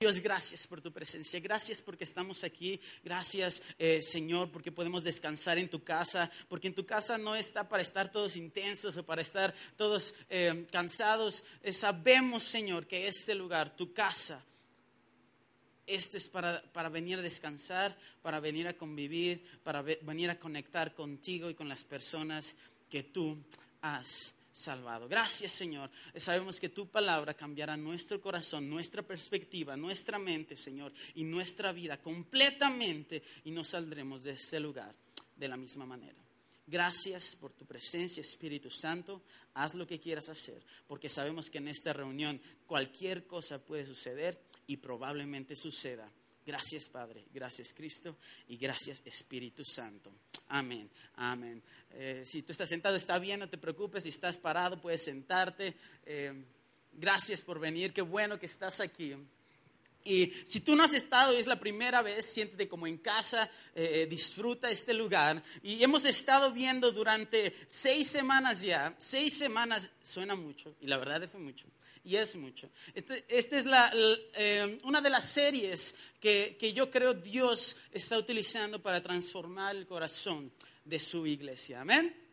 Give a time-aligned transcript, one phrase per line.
[0.00, 5.58] Dios, gracias por tu presencia, gracias porque estamos aquí, gracias eh, Señor porque podemos descansar
[5.58, 9.22] en tu casa, porque en tu casa no está para estar todos intensos o para
[9.22, 11.42] estar todos eh, cansados.
[11.64, 14.40] Eh, sabemos Señor que este lugar, tu casa,
[15.84, 20.94] este es para, para, venir a descansar, para venir a convivir, para venir a conectar
[20.94, 22.54] contigo y con las personas
[22.88, 23.36] que tú
[23.82, 25.08] has salvado.
[25.08, 25.90] Gracias Señor.
[26.16, 32.00] Sabemos que tu palabra cambiará nuestro corazón, nuestra perspectiva, nuestra mente, Señor, y nuestra vida
[32.02, 34.94] completamente y nos saldremos de este lugar
[35.36, 36.18] de la misma manera.
[36.66, 39.22] Gracias por tu presencia, Espíritu Santo.
[39.54, 44.38] Haz lo que quieras hacer, porque sabemos que en esta reunión cualquier cosa puede suceder
[44.66, 46.12] y probablemente suceda.
[46.48, 48.16] Gracias Padre, gracias Cristo
[48.48, 50.10] y gracias Espíritu Santo.
[50.48, 51.62] Amén, amén.
[51.90, 54.04] Eh, si tú estás sentado está bien, no te preocupes.
[54.04, 55.76] Si estás parado puedes sentarte.
[56.06, 56.32] Eh,
[56.90, 59.14] gracias por venir, qué bueno que estás aquí.
[60.04, 63.50] Y si tú no has estado y es la primera vez, siéntete como en casa,
[63.74, 65.42] eh, disfruta este lugar.
[65.62, 71.28] Y hemos estado viendo durante seis semanas ya, seis semanas, suena mucho, y la verdad
[71.28, 71.66] fue mucho,
[72.04, 72.70] y es mucho.
[72.94, 73.92] Esta este es la,
[74.82, 80.52] una de las series que, que yo creo Dios está utilizando para transformar el corazón
[80.84, 81.80] de su iglesia.
[81.82, 82.28] Amén.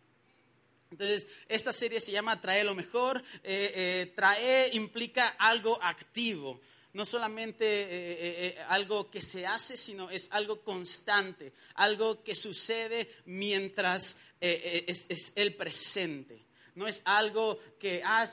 [0.92, 3.22] Entonces, esta serie se llama Trae lo mejor.
[3.44, 6.62] Eh, eh, trae implica algo activo,
[6.94, 14.18] no solamente eh, algo que se hace, sino es algo constante, algo que sucede mientras
[14.40, 16.46] es, el presente.
[16.76, 18.28] No es algo que, ah,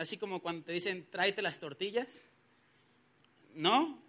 [0.00, 2.32] así como cuando te dicen, tráete las tortillas.
[3.54, 4.02] No,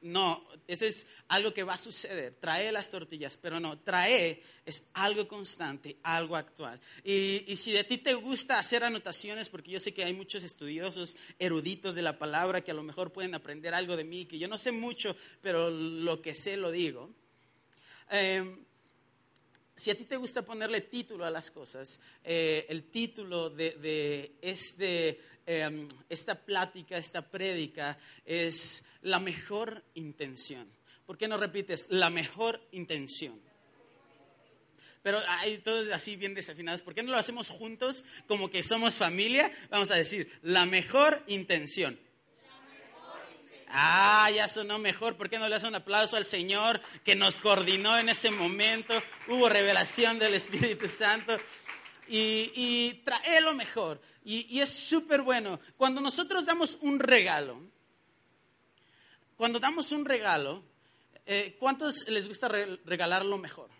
[0.00, 2.36] no, eso es algo que va a suceder.
[2.40, 6.80] Trae las tortillas, pero no, trae es algo constante, algo actual.
[7.02, 11.16] Y, si de ti te gusta hacer anotaciones, porque yo sé que hay muchos estudiosos,
[11.38, 14.46] eruditos de la palabra, que a lo mejor pueden aprender algo de mí, que yo
[14.46, 17.10] no sé mucho, pero lo que sé lo digo.
[18.10, 18.64] Em,
[19.78, 25.20] si a ti te gusta ponerle título a las cosas, eh, el título de, este,
[25.46, 30.68] em, esta plática, esta prédica es la mejor intención.
[31.06, 33.40] ¿Por qué no repites la mejor intención?
[35.04, 36.82] Pero hay todos así bien desafinados.
[36.82, 39.52] ¿Por qué no lo hacemos juntos como que somos familia?
[39.70, 42.00] Vamos a decir la mejor intención.
[43.70, 45.16] Ah, ya sonó mejor.
[45.16, 48.94] ¿Por qué no le hace un aplauso al Señor que nos coordinó en ese momento?
[49.28, 51.36] Hubo revelación del Espíritu Santo.
[52.08, 54.00] Y, trae lo mejor.
[54.24, 55.60] y es súper bueno.
[55.76, 57.60] Cuando nosotros damos un regalo,
[59.38, 60.64] cuando damos un regalo,
[61.24, 63.70] eh, ¿cuántos les gusta regalar lo mejor?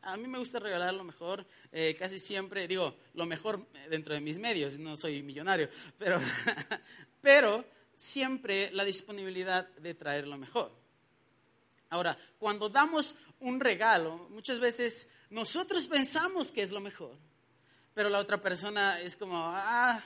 [0.00, 4.22] A mí me gusta regalar lo mejor, eh, casi siempre, digo, lo mejor dentro de
[4.22, 6.20] mis medios, no soy millonario, pero,
[7.20, 10.72] pero siempre la disponibilidad de traer lo mejor.
[11.90, 17.16] Ahora, cuando damos un regalo, muchas veces nosotros pensamos que es lo mejor,
[17.94, 20.02] pero la otra persona es como, ah,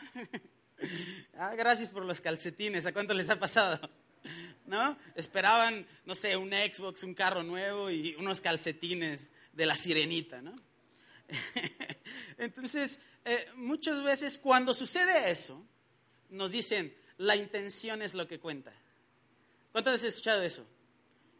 [1.39, 3.81] ah gracias por los calcetines, ¿a cuánto les ha pasado?
[4.67, 4.97] ¿no?
[5.15, 10.55] Esperaban, no sé, un Xbox, un carro nuevo y unos calcetines de la sirenita, ¿no?
[12.39, 15.63] Entonces, eh, muchas veces cuando sucede eso,
[16.31, 18.73] nos dicen, la intención es lo que cuenta.
[19.73, 20.67] ¿Cuántas veces has escuchado eso?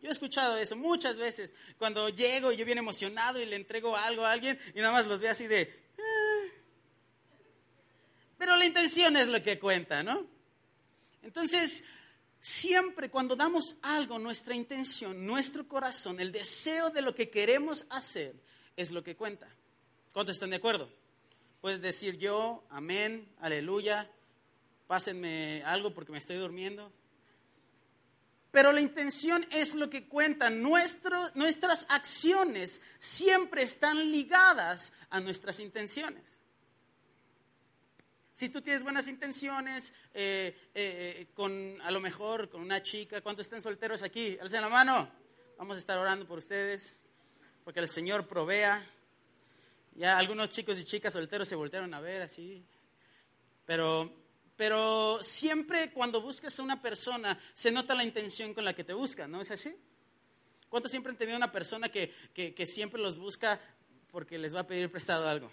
[0.03, 1.55] Yo he escuchado eso muchas veces.
[1.79, 5.07] Cuando llego y yo bien emocionado y le entrego algo a alguien y nada más
[5.07, 5.75] los veo así de...
[5.99, 6.47] Ah".
[8.39, 10.27] Pero la intención es lo que cuenta, ¿no?
[11.23, 11.83] Entonces,
[12.41, 18.35] Siempre cuando damos algo, nuestra intención, nuestro corazón, el deseo de lo que queremos hacer
[18.77, 19.49] es lo que cuenta.
[20.13, 20.89] ¿Cuántos están de acuerdo?
[21.61, 24.09] Puedes decir yo, amén, aleluya,
[24.89, 26.91] pásenme algo porque me estoy durmiendo.
[28.51, 30.51] Pero la intención es lo que cuenta.
[30.51, 36.41] nuestras acciones siempre están ligadas a nuestras intenciones.
[38.33, 43.47] Si tú tienes buenas intenciones, eh, eh, con a lo mejor con una chica, ¿cuántos
[43.47, 44.39] están solteros aquí?
[44.41, 45.11] Alcen la mano.
[45.59, 47.03] Vamos a estar orando por ustedes,
[47.65, 48.87] porque el Señor provea.
[49.97, 52.65] Ya algunos chicos y chicas solteros se voltearon a ver así.
[53.67, 54.28] Pero
[54.59, 58.93] pero siempre cuando buscas a una persona se nota la intención con la que te
[58.93, 59.73] busca, ¿no es así?
[60.69, 63.61] ¿Cuántos siempre han tenido una persona que, que, siempre los busca
[64.11, 65.53] porque les va a pedir prestado algo?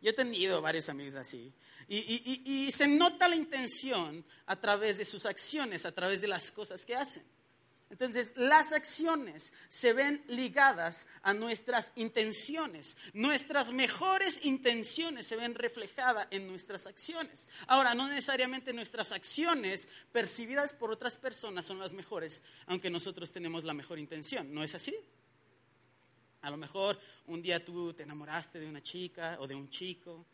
[0.00, 1.52] Yo he tenido varios amigos así.
[1.88, 6.28] Y, y, y, se nota la intención a través de sus acciones, a través de
[6.28, 7.24] las cosas que hacen.
[7.88, 12.96] Entonces, las acciones se ven ligadas a nuestras intenciones.
[13.12, 17.48] Nuestras mejores intenciones se ven reflejadas en nuestras acciones.
[17.68, 23.62] Ahora, no necesariamente nuestras acciones percibidas por otras personas son las mejores, aunque nosotros tenemos
[23.62, 24.52] la mejor intención.
[24.52, 24.94] ¿No es así?
[26.42, 30.26] A lo mejor un día tú te enamoraste de una chica o de un chico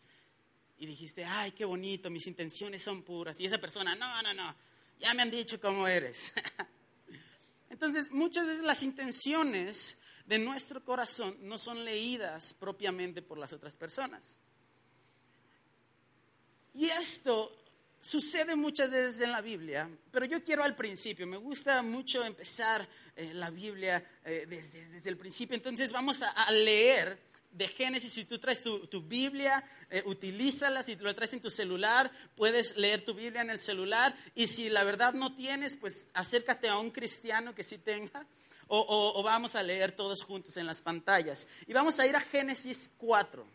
[0.78, 3.38] y dijiste, ay, qué bonito, mis intenciones son puras.
[3.40, 4.54] Y esa persona, no, no, no,
[4.98, 6.32] ya me han dicho cómo eres.
[7.72, 9.96] Entonces, muchas veces las intenciones
[10.26, 14.40] de nuestro corazón no son leídas propiamente por las otras personas.
[16.74, 17.50] Y esto
[17.98, 22.86] sucede muchas veces en la Biblia, pero yo quiero al principio, me gusta mucho empezar
[23.16, 27.18] eh, la Biblia eh, desde, el principio, entonces vamos a leer
[27.52, 32.10] de Génesis, si tú traes tu, Biblia, eh, utilízala, si lo traes en tu celular,
[32.34, 36.68] puedes leer tu Biblia en el celular, y si la verdad no tienes, pues acércate
[36.68, 38.26] a un cristiano que sí tenga,
[38.74, 41.46] o, vamos a leer todos juntos en las pantallas.
[41.66, 43.46] Y vamos a ir a Génesis 4.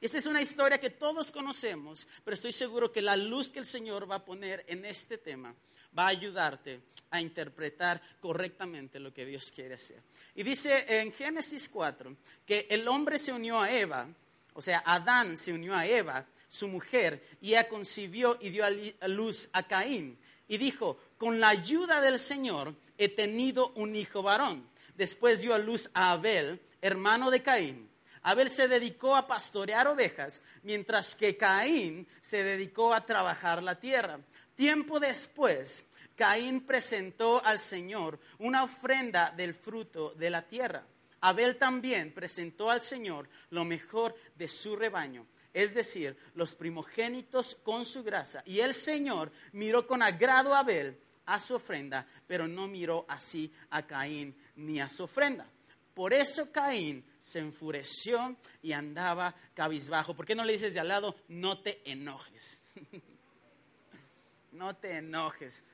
[0.00, 3.66] Esta es una historia que todos conocemos, pero estoy seguro que la luz que el
[3.66, 5.54] Señor va a poner en este tema
[5.98, 6.80] va a ayudarte
[7.10, 10.00] a interpretar correctamente lo que Dios quiere hacer.
[10.34, 12.14] Y dice en Génesis 4
[12.46, 14.06] que el hombre se unió a Eva,
[14.54, 19.08] o sea, Adán se unió a Eva, su mujer, y ella concibió y dio a
[19.08, 20.18] luz a Caín.
[20.48, 24.68] Y dijo, con la ayuda del Señor he tenido un hijo varón.
[24.96, 27.88] Después dio a luz a Abel, hermano de Caín.
[28.22, 34.18] Abel se dedicó a pastorear ovejas, mientras que Caín se dedicó a trabajar la tierra.
[34.56, 35.84] Tiempo después,
[36.18, 40.84] Caín presentó al Señor una ofrenda del fruto de la tierra.
[41.20, 47.86] Abel también presentó al Señor lo mejor de su rebaño, es decir, los primogénitos con
[47.86, 48.42] su grasa.
[48.46, 53.52] Y el Señor miró con agrado a Abel a su ofrenda, pero no miró así
[53.70, 55.46] a Caín ni a su ofrenda.
[55.94, 60.16] Por eso Caín se enfureció y andaba cabizbajo.
[60.16, 62.62] ¿Por qué no le dices de al lado, no te enojes?
[64.52, 65.64] no te enojes.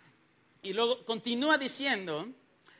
[0.64, 2.26] Y luego continúa diciendo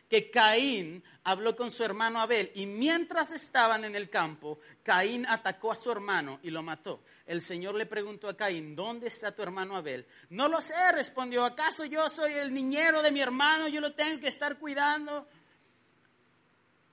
[0.08, 5.70] que Caín habló con su hermano Abel y mientras estaban en el campo, Caín atacó
[5.70, 7.02] a su hermano y lo mató.
[7.26, 10.06] El Señor le preguntó a Caín, ¿dónde está tu hermano Abel?
[10.31, 13.69] No lo sé, respondió, ¿acaso yo soy el niñero de mi hermano?
[13.69, 15.28] Yo lo tengo que estar cuidando.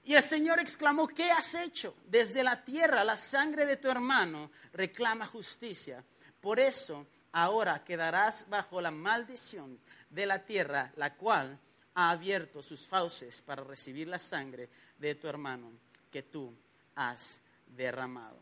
[0.04, 1.96] Y el Señor exclamó, ¿qué has hecho?
[2.06, 6.04] Desde la tierra la sangre de tu hermano reclama justicia.
[6.42, 9.80] Por eso ahora quedarás bajo la maldición
[10.10, 11.58] de la tierra, la cual
[11.96, 15.72] ha abierto sus fauces para recibir la sangre de tu hermano
[16.12, 16.54] que tú
[16.96, 18.38] has derramado.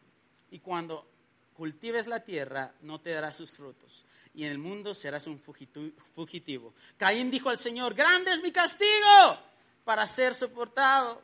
[0.52, 1.08] Y cuando
[1.54, 6.74] cultives la tierra, no te dará sus frutos, y en el mundo serás un fugitivo.
[6.98, 9.40] Caín dijo al Señor, grande es mi castigo
[9.84, 11.22] para ser soportado.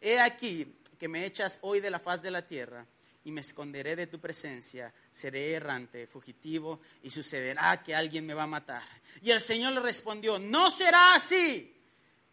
[0.00, 2.86] He aquí que me echas hoy de la faz de la tierra
[3.24, 8.42] y me esconderé de tu presencia, seré errante, fugitivo, y sucederá que alguien me va
[8.42, 8.82] a matar.
[9.22, 11.74] Y el Señor le respondió, no será así.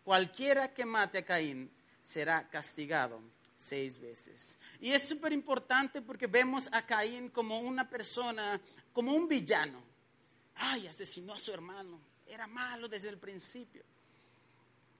[0.03, 1.71] Cualquiera que mate a Caín
[2.03, 3.21] será castigado
[3.55, 4.57] seis veces.
[4.81, 8.59] Y es súper importante porque vemos a Caín como una persona,
[8.91, 9.81] como un villano.
[10.55, 12.01] Ay, asesinó a su hermano.
[12.27, 13.83] Era malo desde el principio.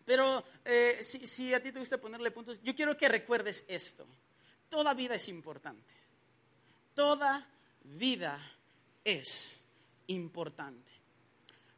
[0.06, 4.08] Pero eh, si, si a ti te gusta ponerle puntos, yo quiero que recuerdes esto
[4.72, 5.94] toda vida es importante.
[6.96, 7.46] Toda
[7.84, 8.40] vida
[9.04, 9.68] es
[10.08, 10.90] importante.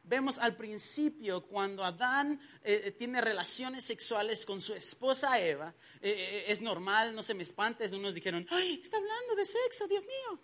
[0.04, 6.44] Vemos al principio cuando Adán eh, eh, tiene relaciones sexuales con su esposa Eva, eh,
[6.46, 10.40] es normal, no se me espantes, unos dijeron, ¡ay, está hablando de sexo, Dios mío!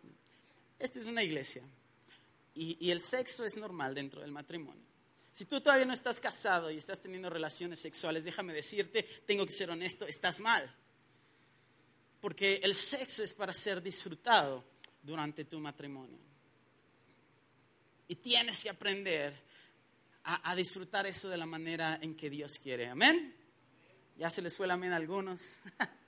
[0.79, 1.63] Esta es una iglesia
[2.55, 4.85] y el sexo es normal dentro del matrimonio.
[5.33, 9.53] Si tú todavía no estás casado y estás teniendo relaciones sexuales, déjame decirte, tengo que
[9.53, 10.75] ser honesto, estás mal
[12.21, 14.65] porque el sexo es para ser disfrutado
[15.03, 16.19] durante tu matrimonio.
[18.09, 19.35] Y tienes que aprender
[20.25, 22.89] a, disfrutar eso de la manera en que Dios quiere.
[22.89, 23.35] Amén.
[24.19, 25.59] Ya se les fue el amén a algunos.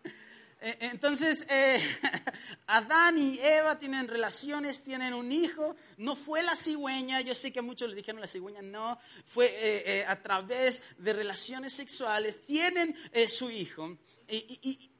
[0.65, 1.81] E, entonces, eh,
[2.69, 5.75] Adán y Eva tienen relaciones, tienen un hijo.
[5.97, 9.83] No fue la cigüeña, yo sé que muchos les dijeron la cigüeña, no, fue eh,
[9.85, 12.43] eh, a través de relaciones sexuales.
[12.43, 12.95] Tienen
[13.27, 13.99] su hijo.
[14.29, 14.92] y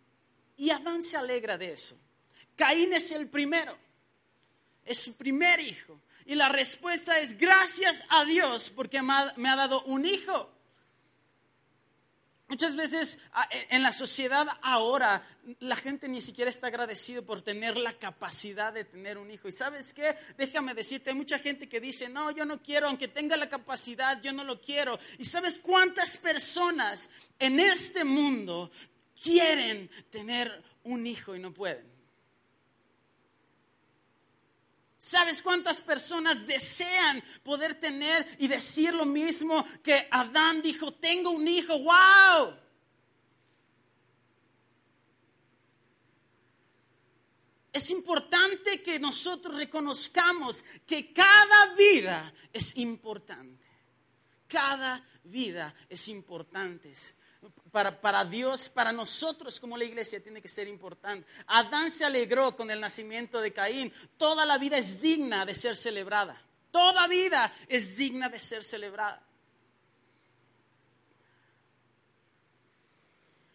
[0.71, 1.97] Adán se alegra de eso.
[2.57, 3.77] Caín es el primero.
[4.85, 6.01] Es su primer hijo.
[6.27, 10.53] Y la respuesta es gracias a Dios porque me ha dado un hijo.
[12.53, 13.19] Muchas veces
[13.51, 15.27] e, en la sociedad ahora
[15.61, 19.49] la gente ni siquiera está agradecido por tener la capacidad de tener un hijo.
[19.49, 23.09] Y sabes qué, déjame decirte, hay mucha gente que dice, no, yo no quiero, aunque
[23.09, 24.99] tenga la capacidad, yo no lo quiero.
[25.17, 28.71] Y sabes cuántas personas en este mundo
[29.23, 31.91] quieren tener un hijo y no pueden.
[34.99, 41.47] ¿Sabes cuántas personas desean poder tener y decir lo mismo que Adán dijo, tengo un
[41.47, 42.57] hijo, wow?
[47.73, 53.67] Es importante que nosotros reconozcamos que cada vida es importante.
[54.47, 56.93] Cada vida es importante
[57.73, 61.27] para, Dios, para nosotros como la iglesia tiene que ser importante.
[61.47, 63.93] Adán se alegró con el nacimiento de Caín.
[64.17, 66.41] Toda la vida es digna de ser celebrada.
[66.71, 69.23] Toda vida es digna de ser celebrada.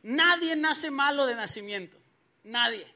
[0.03, 1.98] Nadie nace malo de nacimiento.
[2.44, 2.88] Nadie.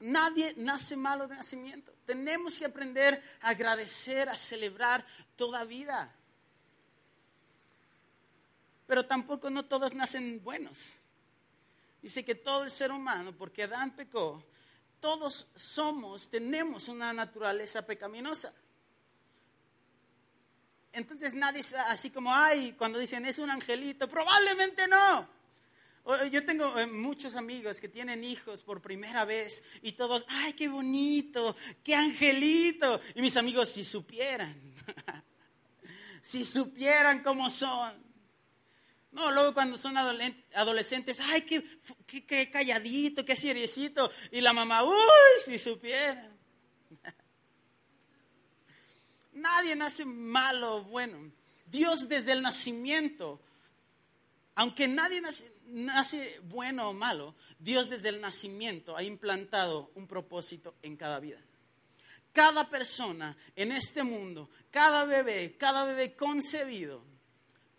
[0.00, 1.94] Nadie nace malo de nacimiento.
[2.04, 6.14] Tenemos que aprender a agradecer, a celebrar toda vida.
[8.86, 11.00] Pero tampoco no todos nacen buenos.
[12.02, 14.44] Dice que todo el ser humano, porque Adán pecó,
[15.00, 18.52] todos somos, tenemos una naturaleza pecaminosa.
[20.92, 25.28] Entonces nadie es así como, ay, cuando dicen es un angelito, probablemente no.
[26.30, 30.68] Yo tengo eh, muchos amigos que tienen hijos por primera vez y todos, ay, qué
[30.68, 33.00] bonito, qué angelito.
[33.14, 34.54] Y mis amigos, si supieran,
[36.20, 38.03] si supieran cómo son.
[39.14, 44.10] No, luego cuando son adolescentes, ay, qué, calladito, qué seriecito.
[44.32, 44.94] Y la mamá, uy,
[45.44, 46.32] si supiera.
[49.32, 51.30] Nadie nace malo o bueno.
[51.66, 53.40] Dios desde el nacimiento,
[54.56, 60.74] aunque nadie nace, nace bueno o malo, Dios desde el nacimiento ha implantado un propósito
[60.82, 61.40] en cada vida.
[62.32, 67.04] Cada persona en este mundo, cada bebé, cada bebé concebido,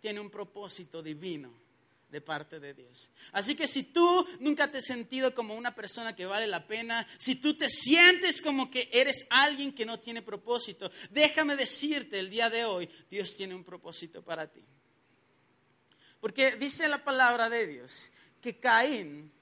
[0.00, 1.66] tiene un propósito divino
[2.08, 3.10] de parte de Dios.
[3.32, 7.06] Así que si tú nunca te has sentido como una persona que vale la pena,
[7.18, 12.30] si tú te sientes como que eres alguien que no tiene propósito, déjame decirte el
[12.30, 14.62] día de hoy, Dios tiene un propósito para ti.
[16.20, 18.10] Porque dice la palabra de Dios
[18.40, 19.32] que Caín,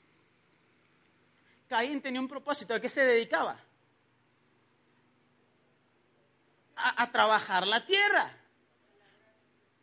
[1.68, 3.58] Caín tenía un propósito, ¿a qué se dedicaba?
[6.76, 8.43] A, a trabajar la tierra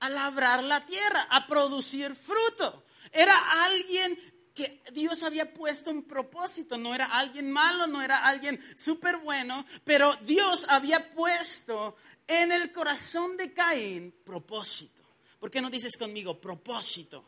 [0.02, 2.84] a labrar la tierra, a producir fruto.
[3.12, 4.20] Era alguien
[4.54, 9.66] que Dios había puesto un propósito, no era alguien malo, no era alguien súper bueno,
[9.86, 11.96] pero Dios había puesto
[12.28, 15.02] en el corazón de Caín propósito.
[15.40, 17.24] ¿Por qué no dices conmigo propósito?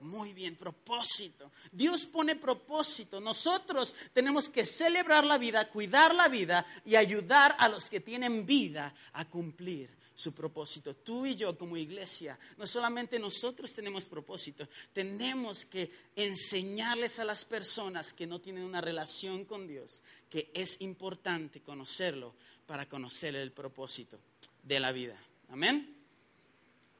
[0.00, 1.52] Muy bien, propósito.
[1.70, 3.20] Dios pone propósito.
[3.20, 8.44] Nosotros tenemos que celebrar la vida, cuidar la vida y ayudar a los que tienen
[8.44, 10.94] vida a cumplir su propósito.
[10.96, 17.44] Tú y yo como iglesia, no solamente nosotros tenemos propósito, tenemos que enseñarles a las
[17.44, 22.34] personas que no tienen una relación con Dios que es importante conocerlo
[22.66, 24.18] para conocer el propósito
[24.62, 25.16] de la vida.
[25.50, 25.96] Amén.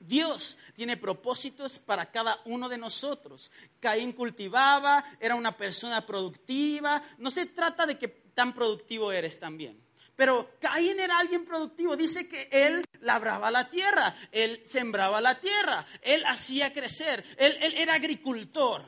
[0.06, 3.50] Dios tiene propósitos para cada uno de nosotros.
[3.80, 7.02] Caín cultivaba, era una persona productiva.
[7.18, 9.80] No se trata de que tan productivo eres también.
[10.22, 11.96] Pero Caín era alguien productivo.
[11.96, 17.94] Dice que él labraba la tierra, él sembraba la tierra, él hacía crecer, él, era
[17.94, 18.84] agricultor.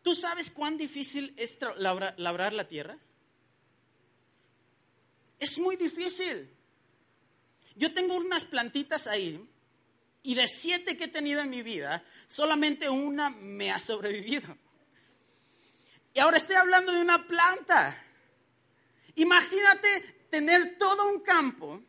[0.00, 2.96] ¿Tú sabes cuán difícil es labrar la tierra?
[5.38, 6.48] Es muy difícil.
[7.76, 9.46] Yo tengo unas plantitas ahí
[10.22, 14.56] y de siete que he tenido en mi vida, solamente una me ha sobrevivido.
[16.14, 18.06] Y ahora estoy hablando de una planta.
[19.16, 21.82] Imagínate tener todo un campo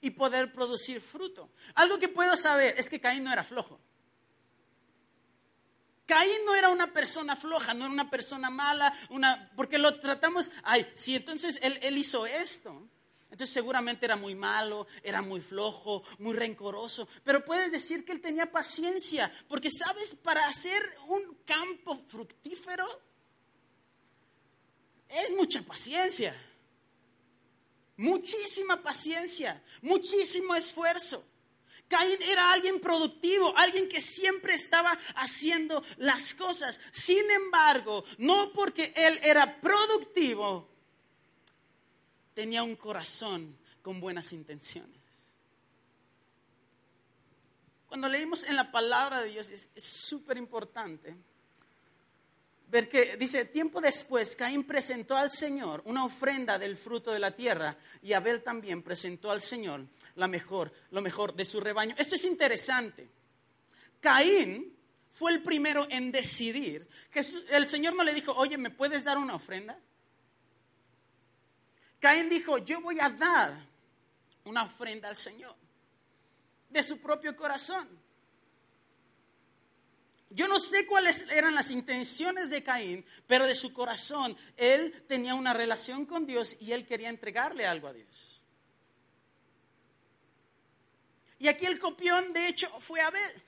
[0.00, 1.50] y poder producir fruto.
[1.74, 3.80] Algo que puedo saber es que Caín no era flojo.
[6.06, 10.52] Caín no era una persona floja, no era una persona mala, una, porque lo tratamos,
[10.62, 12.86] ay, si entonces él, él hizo esto,
[13.30, 18.20] entonces seguramente era muy malo, era muy flojo, muy rencoroso, pero puedes decir que él
[18.20, 22.86] tenía paciencia, porque sabes, para hacer un campo fructífero
[25.14, 26.34] es mucha paciencia.
[27.96, 31.24] Muchísima paciencia, muchísimo esfuerzo.
[31.86, 36.80] Caín era alguien productivo, alguien que siempre estaba haciendo las cosas.
[36.90, 40.68] Sin embargo, no porque él era productivo,
[42.34, 44.90] tenía un corazón con buenas intenciones.
[47.86, 51.14] Cuando leímos en la palabra de Dios es súper importante
[52.68, 57.30] ver que dice, tiempo después Caín presentó al Señor una ofrenda del fruto de la
[57.30, 61.94] tierra y Abel también presentó al Señor la mejor, lo mejor de su rebaño.
[61.98, 63.08] Esto es interesante.
[64.00, 64.76] Caín
[65.10, 66.88] fue el primero en decidir.
[67.10, 69.78] que el Señor no le dijo, oye, ¿me puedes dar una ofrenda?
[72.00, 73.54] Caín dijo, yo voy a dar
[74.44, 75.54] una ofrenda al Señor
[76.68, 77.88] de su propio corazón.
[80.34, 85.36] Yo no sé cuáles eran las intenciones de Caín, pero de su corazón él tenía
[85.36, 88.42] una relación con Dios y él quería entregarle algo a Dios.
[91.38, 93.42] Y aquí el copión, de hecho, fue Abel.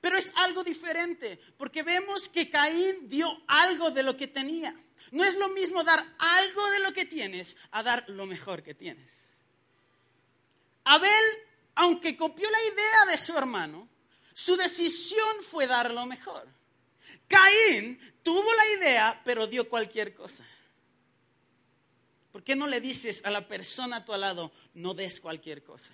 [0.00, 4.72] Pero es algo diferente, porque vemos que Caín dio algo de lo que tenía.
[5.10, 8.74] No es lo mismo dar algo de lo que tienes a dar lo mejor que
[8.74, 9.10] tienes.
[10.84, 11.10] Abel,
[11.74, 13.88] aunque copió la idea de su hermano,
[14.38, 16.46] su decisión fue dar lo mejor.
[17.26, 20.46] Caín tuvo la idea, pero dio cualquier cosa.
[22.30, 25.92] ¿Por qué no le dices a la persona a tu lado, no des cualquier cosa?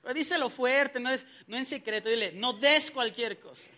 [0.00, 3.70] Pero díselo fuerte, no, es, no en secreto, dile, no des cualquier cosa.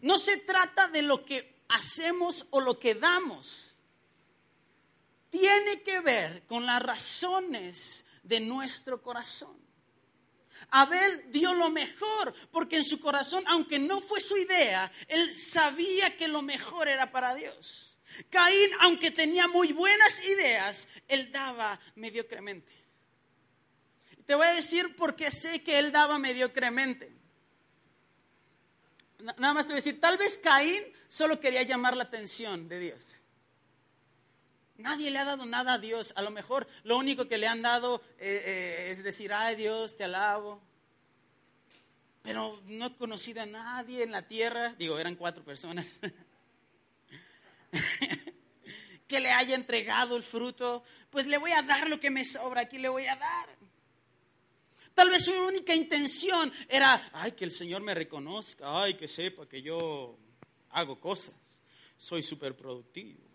[0.00, 3.71] No se trata de lo que hacemos o lo que damos.
[5.32, 9.56] Tiene que ver con las razones de nuestro corazón.
[10.68, 16.18] Abel dio lo mejor porque en su corazón, aunque no fue su idea, él sabía
[16.18, 17.96] que lo mejor era para Dios.
[18.28, 22.70] Caín, aunque tenía muy buenas ideas, él daba mediocremente.
[24.26, 27.10] Te voy a decir por qué sé que él daba mediocremente.
[29.18, 32.78] Nada más te voy a decir, tal vez Caín solo quería llamar la atención de
[32.78, 33.21] Dios.
[34.82, 36.12] Nadie le ha dado nada a Dios.
[36.16, 39.96] A lo mejor lo único que le han dado eh, eh, es decir, ay Dios,
[39.96, 40.60] te alabo.
[42.22, 45.92] Pero no he conocido a nadie en la tierra, digo, eran cuatro personas,
[49.08, 50.82] que le haya entregado el fruto.
[51.10, 53.48] Pues le voy a dar lo que me sobra, aquí le voy a dar.
[54.94, 59.48] Tal vez su única intención era, ay, que el Señor me reconozca, ay, que sepa
[59.48, 60.18] que yo
[60.70, 61.60] hago cosas,
[61.96, 63.31] soy súper productivo.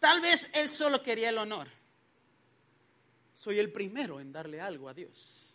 [0.00, 1.68] Tal vez él solo quería el honor.
[3.34, 5.54] Soy el primero en darle algo a Dios.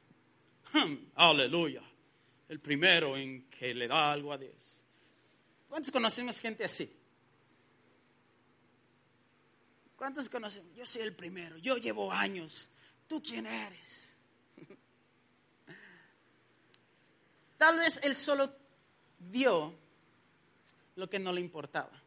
[1.16, 1.82] aleluya.
[2.48, 4.82] El primero en que le da algo a Dios.
[5.68, 6.96] ¿Cuántos conocemos gente así?
[9.96, 10.72] ¿Cuántos conocen?
[10.76, 12.70] Yo soy el primero, yo llevo años.
[13.08, 14.16] ¿Tú quién eres?
[17.58, 18.54] Tal vez él solo
[19.18, 19.74] dio
[20.96, 22.05] lo que no le importaba.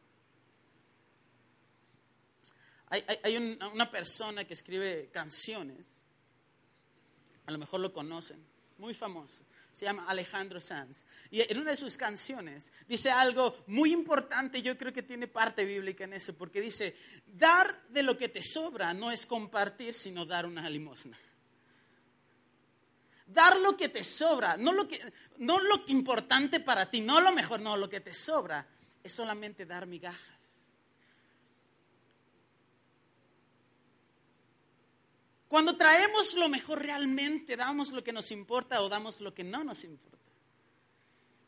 [2.90, 6.00] Hay, una persona que escribe canciones,
[7.46, 8.42] a lo mejor lo conocen,
[8.78, 9.44] muy famoso
[9.78, 11.04] se llama Alejandro Sanz.
[11.30, 15.64] Y en una de sus canciones dice algo muy importante, yo creo que tiene parte
[15.64, 16.96] bíblica en eso, porque dice,
[17.26, 21.16] dar de lo que te sobra no es compartir, sino dar una limosna.
[23.24, 25.00] Dar lo que te sobra, no lo que,
[25.36, 28.66] no lo importante para ti, no lo mejor, no, lo que te sobra,
[29.04, 30.37] es solamente dar migajas.
[35.48, 39.64] Cuando traemos lo mejor realmente, damos lo que nos importa o damos lo que no
[39.64, 40.18] nos importa.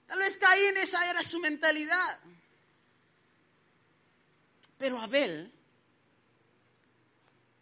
[0.07, 2.19] Tal vez Caín esa era su mentalidad.
[4.79, 5.53] Pero Abel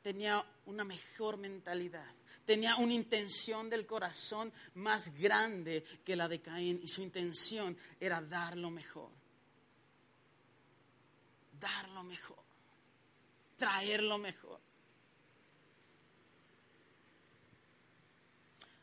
[0.01, 2.07] tenía una mejor mentalidad,
[2.46, 8.22] tenía una intención del corazón más grande que la de Caín y su intención era
[8.22, 9.11] dar lo mejor.
[11.59, 12.44] Dar lo mejor,
[13.57, 14.67] traer lo mejor.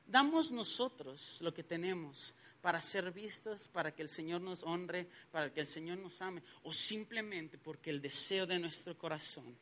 [0.07, 5.53] Damos nosotros lo que tenemos para ser vistos, para que el Señor nos honre, para
[5.53, 9.55] que el Señor nos ame, o simplemente porque el deseo de nuestro corazón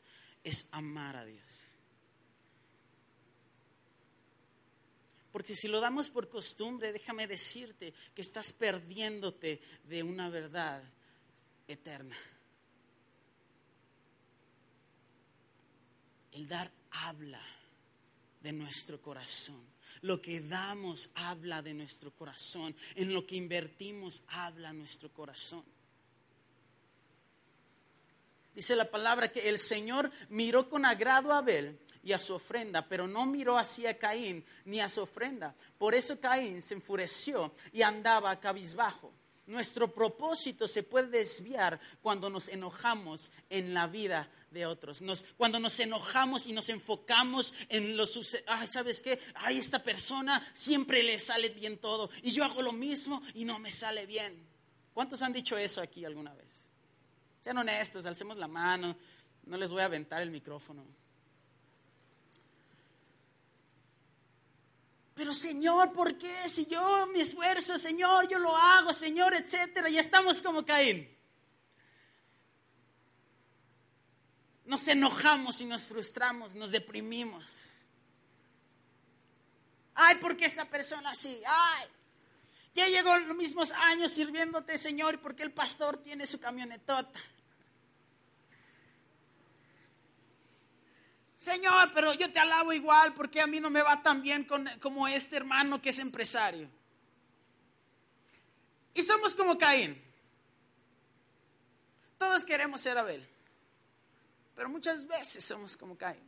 [0.43, 1.73] es amar a Dios.
[5.33, 10.83] Porque si lo damos por costumbre, déjame decirte que estás perdiéndote de una verdad
[11.67, 12.15] eterna.
[16.31, 17.43] El dar habla
[18.43, 19.65] de nuestro corazón.
[20.01, 22.75] Lo que damos habla de nuestro corazón.
[22.95, 25.63] En lo que invertimos habla nuestro corazón.
[28.53, 32.87] Dice la palabra que el Señor miró con agrado a Abel y a su ofrenda,
[32.87, 35.55] pero no miró hacia Caín ni a su ofrenda.
[35.79, 39.11] Por eso Caín se enfureció y andaba cabizbajo.
[39.45, 45.03] Nuestro propósito se puede desviar cuando nos enojamos en la vida de otros.
[45.35, 49.19] cuando nos enojamos y nos enfocamos en los ay, ¿sabes qué?
[49.35, 53.59] Ay, esta persona siempre le sale bien todo y yo hago lo mismo y no
[53.59, 54.47] me sale bien.
[54.93, 56.69] ¿Cuántos han dicho eso aquí alguna vez?
[57.41, 58.95] Sean honestos, alcemos la mano,
[59.45, 60.85] no les voy a aventar el micrófono.
[65.15, 66.49] Pero Señor, ¿por qué?
[66.49, 71.07] Si yo me esfuerzo, Señor, yo lo hago, Señor, etcétera, y estamos como Caín.
[74.65, 77.73] Nos enojamos y nos frustramos, nos deprimimos.
[79.93, 81.41] Ay, ¿por qué esta persona así?
[81.45, 81.87] Ay,
[82.73, 87.19] ya llegó los mismos años sirviéndote, Señor, porque el pastor tiene su camionetota.
[91.43, 94.47] Señor, pero yo te alabo igual porque a mí no me va tan bien
[94.79, 96.69] como este hermano que es empresario.
[98.93, 100.01] Y somos como Caín.
[102.17, 103.27] Todos queremos ser Abel,
[104.55, 106.25] pero muchas veces somos como Caín.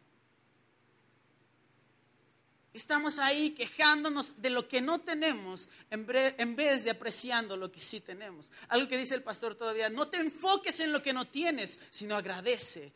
[2.74, 8.02] Estamos ahí quejándonos de lo que no tenemos en vez de apreciando lo que sí
[8.02, 8.52] tenemos.
[8.68, 12.18] Algo que dice el pastor todavía, no te enfoques en lo que no tienes, sino
[12.18, 12.92] agradece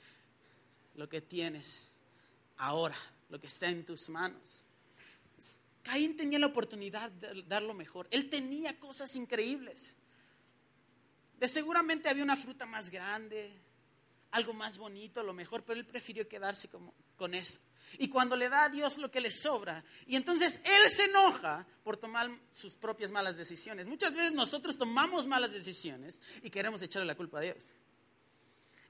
[0.96, 1.89] lo que tienes
[2.60, 2.96] ahora,
[3.30, 4.66] lo que está en tus manos.
[5.82, 8.08] Caín tenía la oportunidad de dar lo mejor.
[8.12, 9.98] Él tenía cosas increíbles.
[11.40, 13.52] De seguramente había una fruta más grande,
[14.32, 17.60] algo más bonito, lo mejor, pero él prefirió quedarse como, con eso.
[17.98, 21.66] Y cuando le da a Dios lo que le sobra, y entonces él se enoja
[21.84, 23.88] por tomar sus propias malas decisiones.
[23.88, 27.74] Muchas veces nosotros tomamos malas decisiones y queremos echarle la culpa a Dios.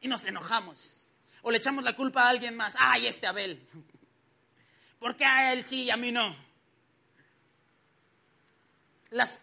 [0.01, 0.98] Y nos enojamos.
[1.41, 2.75] O le echamos la culpa a alguien más.
[2.79, 3.67] Ay, este Abel.
[4.99, 6.35] ¿Por qué a él sí y a mí no?
[9.11, 9.41] Las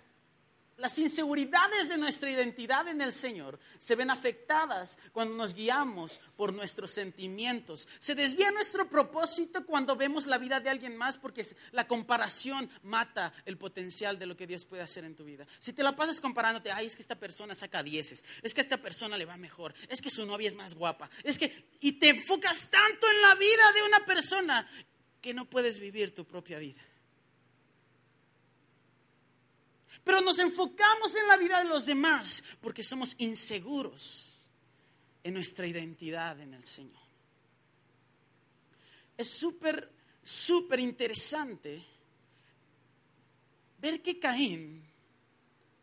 [0.76, 6.52] las inseguridades de nuestra identidad en el Señor se ven afectadas cuando nos guiamos por
[6.52, 7.88] nuestros sentimientos.
[7.98, 13.32] Se desvía nuestro propósito cuando vemos la vida de alguien más porque la comparación mata
[13.46, 15.46] el potencial de lo que Dios puede hacer en tu vida.
[15.58, 18.64] Si te la pasas comparándote, ay, es que esta persona saca dieces, es que a
[18.64, 21.66] esta persona le va mejor, es que su novia es más guapa, es que...
[21.80, 24.68] Y te enfocas tanto en la vida de una persona
[25.20, 26.82] que no puedes vivir tu propia vida.
[30.06, 34.32] Pero nos enfocamos en la vida de los demás porque somos inseguros
[35.24, 37.02] en nuestra identidad en el Señor.
[39.16, 39.90] Es súper,
[40.22, 41.84] súper interesante
[43.78, 44.88] ver que Caín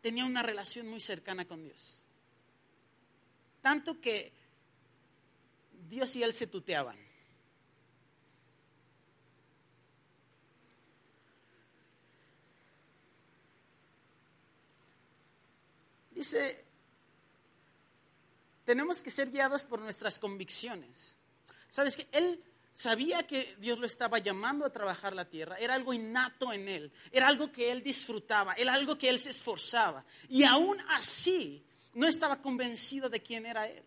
[0.00, 2.00] tenía una relación muy cercana con Dios.
[3.60, 4.32] Tanto que
[5.90, 6.96] Dios y él se tuteaban.
[16.14, 16.64] Dice,
[18.64, 21.16] tenemos que ser guiados por nuestras convicciones.
[21.68, 22.42] ¿Sabes que Él
[22.74, 26.92] sabía que Dios lo estaba llamando a trabajar la tierra, era algo innato en él,
[27.12, 30.04] era algo que él disfrutaba, era algo que él se esforzaba.
[30.28, 33.84] Y aún así no estaba convencido de quién era él.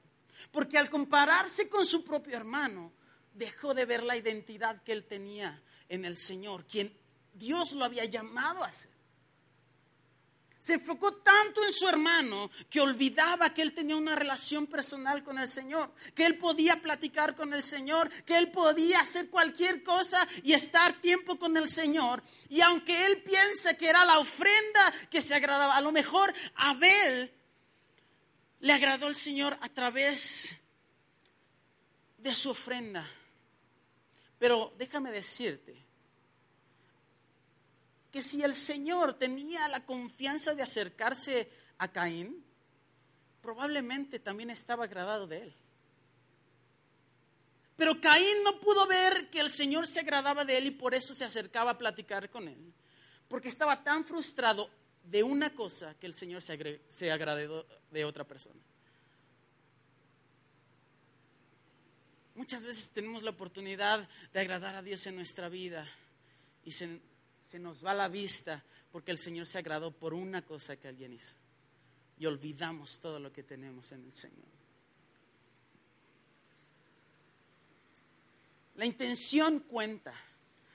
[0.52, 2.94] Porque al compararse con su propio hermano,
[3.34, 6.96] dejó de ver la identidad que él tenía en el Señor, quien
[7.34, 8.97] Dios lo había llamado a ser.
[10.60, 15.38] Se enfocó tanto en su hermano que olvidaba que él tenía una relación personal con
[15.38, 20.28] el Señor, que él podía platicar con el Señor, que él podía hacer cualquier cosa
[20.44, 22.24] y estar tiempo con el Señor.
[22.50, 27.32] Y aunque él piensa que era la ofrenda que se agradaba, a lo mejor Abel
[28.60, 30.56] le agradó el Señor a través
[32.18, 33.08] de su ofrenda.
[34.40, 35.87] Pero déjame decirte,
[38.18, 42.44] que si el Señor tenía la confianza de acercarse a Caín,
[43.44, 45.54] probablemente también estaba agradado de él.
[47.76, 51.14] Pero Caín no pudo ver que el Señor se agradaba de él y por eso
[51.14, 52.74] se acercaba a platicar con él.
[53.28, 54.68] Porque estaba tan frustrado
[55.04, 58.60] de una cosa que el Señor se, se agradó de otra persona.
[62.34, 65.88] Muchas veces tenemos la oportunidad de agradar a Dios en nuestra vida
[66.66, 67.00] y se,
[67.48, 71.14] se nos va la vista porque el Señor se agradó por una cosa que alguien
[71.14, 71.38] hizo.
[72.20, 74.50] Y olvidamos todo lo que tenemos en el Señor.
[78.76, 80.14] La intención cuenta.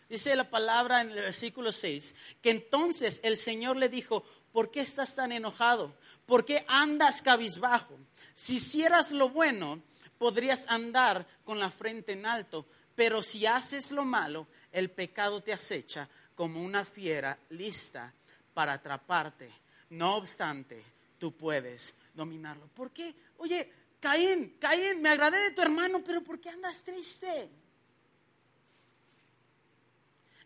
[0.09, 4.81] Dice la palabra en el versículo 6, que entonces el Señor le dijo, ¿por qué
[4.81, 5.95] estás tan enojado?
[6.25, 7.99] ¿Por qué andas cabizbajo?
[8.33, 9.83] Si hicieras lo bueno,
[10.17, 15.53] podrías andar con la frente en alto, pero si haces lo malo, el pecado te
[15.53, 18.13] acecha como una fiera lista
[18.55, 19.51] para atraparte.
[19.91, 20.83] No obstante,
[21.19, 22.67] tú puedes dominarlo.
[22.69, 23.15] ¿Por qué?
[23.39, 27.49] Oye, Caín, Caín, me agradé de tu hermano, pero ¿por qué andas triste?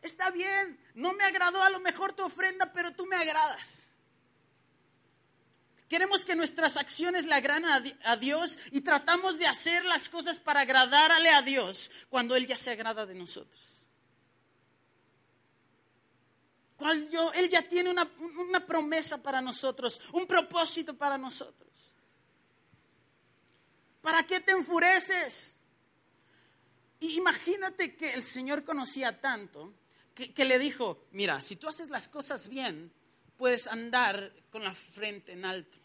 [0.03, 3.91] Está bien, no me agradó a lo mejor tu ofrenda, pero tú me agradas.
[5.89, 7.65] Queremos que nuestras acciones le agraden
[8.05, 12.59] a Dios y tratamos de hacer las cosas para agradarle a Dios cuando Él ya
[12.59, 13.76] se agrada de nosotros.
[17.35, 21.93] Él ya tiene una, una promesa para nosotros, un propósito para nosotros.
[24.03, 25.57] ¿Para qué te enfureces?
[27.01, 29.75] Y imagínate que el Señor conocía tanto
[30.15, 32.91] que, le dijo, mira, si tú haces las cosas bien,
[33.37, 35.77] puedes andar con la frente en alto.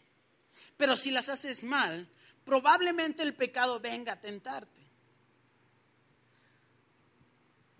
[0.78, 2.08] Pero si las haces mal,
[2.44, 4.80] probablemente el pecado venga a tentarte.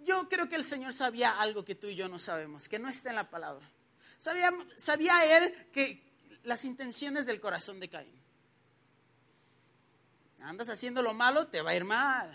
[0.05, 2.89] Yo creo que el Señor sabía algo que tú y yo no sabemos, que no
[2.89, 3.69] está en la palabra.
[4.19, 6.03] Sabía, sabía Él que
[6.45, 8.21] las intenciones del corazón de Caín.
[10.41, 12.33] Andas haciendo lo malo, te va a ir mal.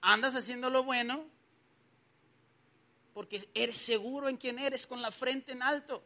[0.00, 1.26] Andas haciendo lo bueno,
[3.14, 6.04] porque eres seguro en quién eres, con la frente en alto.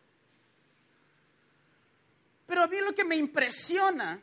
[2.47, 4.21] Pero a mí lo que me impresiona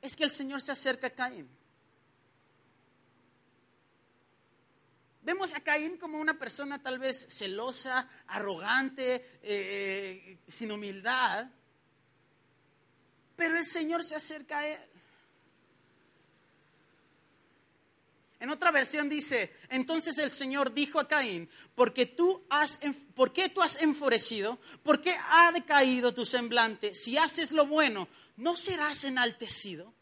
[0.00, 1.48] es que el Señor se acerca a Caín.
[5.24, 11.48] Vemos a Caín como una persona tal vez celosa, arrogante, eh, sin humildad,
[13.34, 14.80] pero el Señor se acerca a él.
[18.38, 22.78] En otra versión dice, entonces el Señor dijo a Caín, porque tú has,
[23.14, 24.58] ¿por qué tú has enfurecido?
[24.82, 26.94] ¿Por qué ha decaído tu semblante?
[26.94, 29.93] Si haces lo bueno, ¿no serás enaltecido?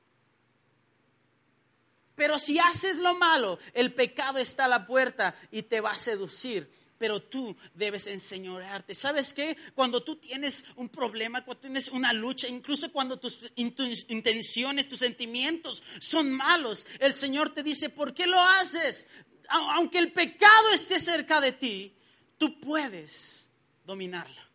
[2.23, 5.99] Pero si haces lo malo, el pecado está a la puerta y te va a
[5.99, 8.95] seducir pero tú debes enseñorearte.
[8.95, 9.57] ¿Sabes qué?
[9.75, 15.83] Cuando tú tienes un problema, cuando tienes una lucha, incluso cuando tus, intenciones, tus sentimientos
[15.99, 19.09] son malos, el Señor te dice, ¿por qué lo haces?
[19.49, 21.97] Aunque el pecado esté cerca de ti,
[22.39, 23.51] tú puedes
[23.85, 24.52] dominarlo.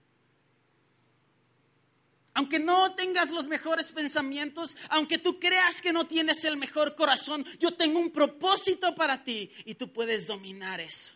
[2.37, 7.43] Aunque no tengas los mejores pensamientos, aunque tú creas que no tienes el mejor corazón,
[7.57, 11.15] yo tengo un propósito para ti y tú puedes dominar eso.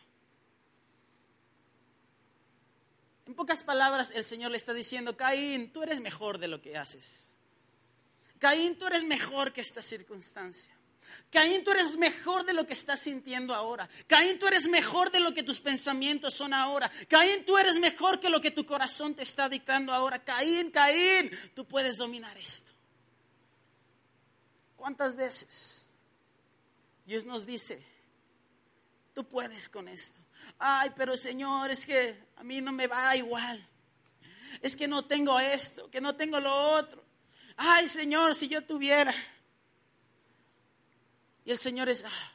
[3.28, 6.76] En pocas palabras, el Señor le está diciendo, Caín, tú eres mejor de lo que
[6.76, 7.38] haces.
[8.40, 10.74] Caín, tú eres mejor que esta circunstancia.
[11.30, 13.90] Caín, tú eres mejor de lo que estás sintiendo ahora.
[14.08, 16.92] Caín, tú eres mejor de lo que tus pensamientos son ahora.
[17.08, 20.24] Caín, tú eres mejor que lo que tu corazón te está dictando ahora.
[20.24, 22.74] Caín, Caín, tú puedes dominar esto.
[24.76, 25.88] ¿Cuántas veces
[27.06, 27.82] Dios nos dice,
[29.14, 30.20] tú puedes con esto?
[30.60, 33.66] Ay, pero Señor, es que a mí no me va igual.
[34.62, 37.04] Es que no tengo esto, que no tengo lo otro.
[37.56, 39.14] Ay, Señor, si yo tuviera.
[41.46, 42.32] Y el Señor es, ah,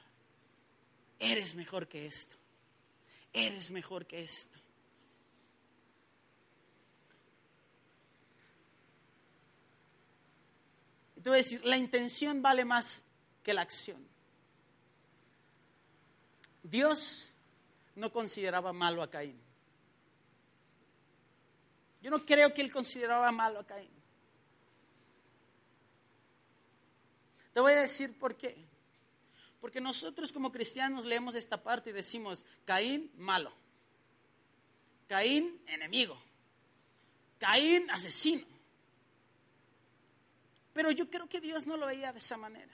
[1.18, 2.36] eres mejor que esto.
[3.32, 4.58] Eres mejor que esto.
[11.16, 13.04] Entonces, la intención vale más
[13.42, 14.06] que la acción.
[16.62, 17.36] Dios
[17.94, 19.40] no consideraba malo a Caín.
[22.00, 23.90] Yo no creo que él consideraba malo a Caín.
[27.52, 28.75] Te voy a decir por qué.
[29.66, 33.52] Porque nosotros como cristianos leemos esta parte y decimos, Caín malo,
[35.08, 36.16] Caín enemigo,
[37.40, 38.46] Caín asesino.
[40.72, 42.72] Pero yo creo que Dios no lo veía de esa manera.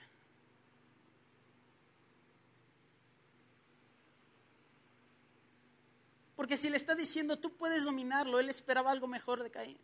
[6.35, 9.79] Porque si le está diciendo, tú puedes dominarlo, él esperaba algo mejor de Caín.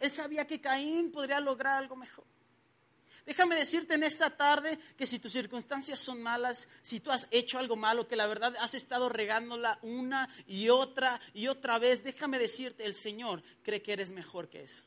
[0.00, 2.31] Él sabía que Caín podría lograr algo mejor.
[3.24, 7.58] Déjame decirte en esta tarde que si tus circunstancias son malas, si tú has hecho
[7.58, 12.38] algo malo, que la verdad has estado regándola una y otra y otra vez, déjame
[12.38, 14.84] decirte, el Señor cree que eres mejor que eso.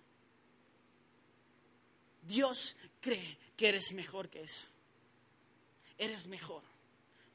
[2.24, 4.68] Dios cree que eres mejor que eso.
[5.98, 6.64] Eres mejor.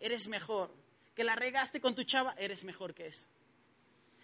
[0.00, 0.70] Eres mejor
[1.14, 3.28] que la regaste con tu chava, eres mejor que eso.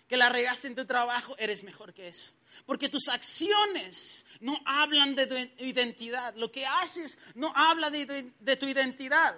[0.09, 2.33] Que la regaste en tu trabajo, eres mejor que eso.
[2.65, 6.35] Porque tus acciones no hablan de tu identidad.
[6.37, 9.37] Lo que haces no habla de, de tu identidad.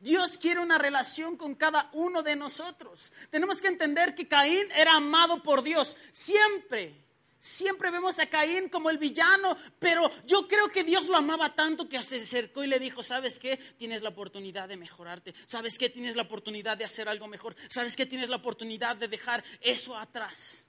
[0.00, 3.12] Dios quiere una relación con cada uno de nosotros.
[3.30, 5.96] Tenemos que entender que Caín era amado por Dios.
[6.10, 7.03] Siempre,
[7.44, 11.90] Siempre vemos a Caín como el villano, pero yo creo que Dios lo amaba tanto
[11.90, 13.58] que se acercó y le dijo, ¿sabes qué?
[13.76, 15.90] Tienes la oportunidad de mejorarte, ¿sabes qué?
[15.90, 18.06] Tienes la oportunidad de hacer algo mejor, ¿sabes qué?
[18.06, 20.64] Tienes la oportunidad de dejar eso atrás.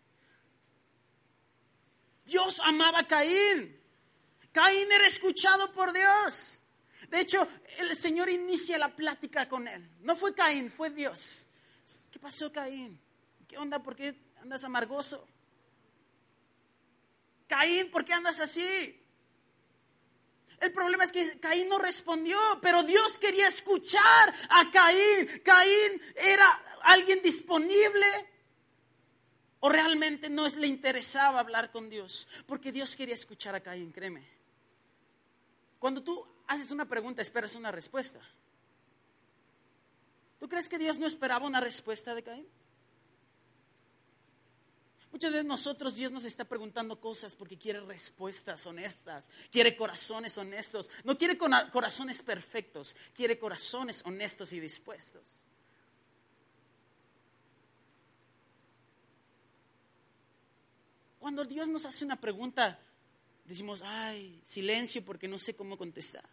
[2.26, 3.82] Dios amaba a Caín.
[4.52, 6.60] Caín era escuchado por Dios.
[7.08, 9.90] De hecho, el Señor inicia la plática con él.
[10.02, 11.48] No fue Caín, fue Dios.
[12.12, 13.00] ¿Qué pasó, Caín?
[13.48, 13.82] ¿Qué onda?
[13.82, 15.26] ¿Por qué andas amargoso?
[17.48, 19.02] Caín, ¿por qué andas así?
[20.60, 25.42] El problema es que Caín no respondió, pero Dios quería escuchar a Caín.
[25.44, 26.50] Caín era
[26.82, 28.06] alguien disponible
[29.60, 34.24] o realmente no le interesaba hablar con Dios, porque Dios quería escuchar a Caín, créeme.
[35.80, 38.20] Cuando tú haces una pregunta, esperas una respuesta.
[40.40, 42.48] ¿Tú crees que Dios no esperaba una respuesta de Caín?
[45.16, 50.90] Muchas veces nosotros Dios nos está preguntando cosas porque quiere respuestas honestas, quiere corazones honestos,
[51.06, 55.42] no quiere corazones perfectos, quiere corazones honestos y dispuestos.
[61.22, 62.78] Cuando Dios nos hace una pregunta,
[63.46, 66.26] decimos, ay, silencio porque no sé cómo contestar.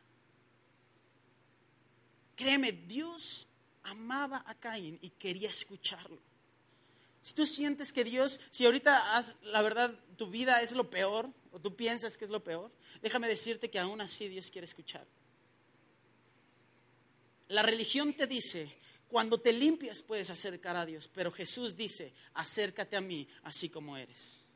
[2.34, 3.46] Créeme, Dios
[3.84, 6.31] amaba a Caín y quería escucharlo.
[7.22, 11.60] Si tú sientes que Dios, si ahorita la verdad tu vida es lo peor, o
[11.60, 15.06] tú piensas que es lo peor, déjame decirte que aún así Dios quiere escuchar.
[17.48, 18.74] La religión te dice,
[19.08, 23.96] cuando te limpias puedes acercar a Dios, pero Jesús dice, acércate a mí así como
[23.96, 24.48] eres.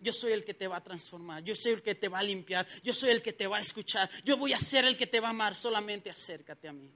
[0.00, 2.22] Yo soy el que te va a transformar, yo soy el que te va a
[2.22, 5.08] limpiar, yo soy el que te va a escuchar, yo voy a ser el que
[5.08, 6.90] te va a amar, solamente acércate a mí.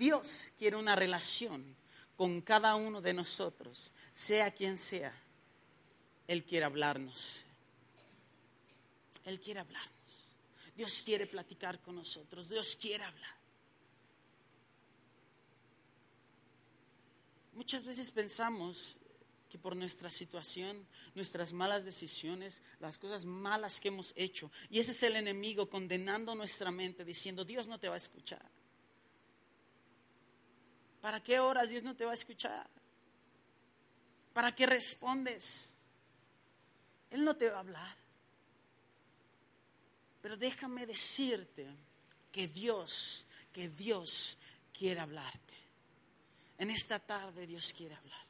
[0.00, 1.76] Dios quiere una relación
[2.16, 5.12] con cada uno de nosotros, sea quien sea.
[6.26, 7.44] Él quiere hablarnos.
[9.26, 9.92] Él quiere hablarnos.
[10.74, 12.48] Dios quiere platicar con nosotros.
[12.48, 13.36] Dios quiere hablar.
[17.52, 18.98] Muchas veces pensamos
[19.50, 24.92] que por nuestra situación, nuestras malas decisiones, las cosas malas que hemos hecho, y ese
[24.92, 28.59] es el enemigo condenando nuestra mente, diciendo, Dios no te va a escuchar.
[31.00, 32.68] ¿Para qué horas Dios no te va a escuchar?
[34.32, 35.72] ¿Para qué respondes?
[37.10, 37.96] Él no te va a hablar.
[40.22, 41.66] Pero déjame decirte
[42.30, 44.36] que Dios, que Dios
[44.72, 45.56] quiere hablarte.
[46.58, 48.29] En esta tarde Dios quiere hablarte.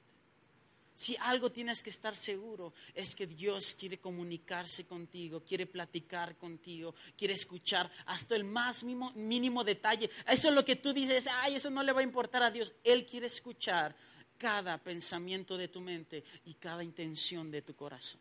[1.01, 6.95] Si algo tienes que estar seguro es que Dios quiere comunicarse contigo, quiere platicar contigo,
[7.17, 10.11] quiere escuchar hasta el más mínimo, mínimo, detalle.
[10.29, 12.75] Eso es lo que tú dices, ay, eso no le va a importar a Dios.
[12.85, 13.97] Él quiere escuchar
[14.37, 18.21] cada pensamiento de tu mente y cada intención de tu corazón.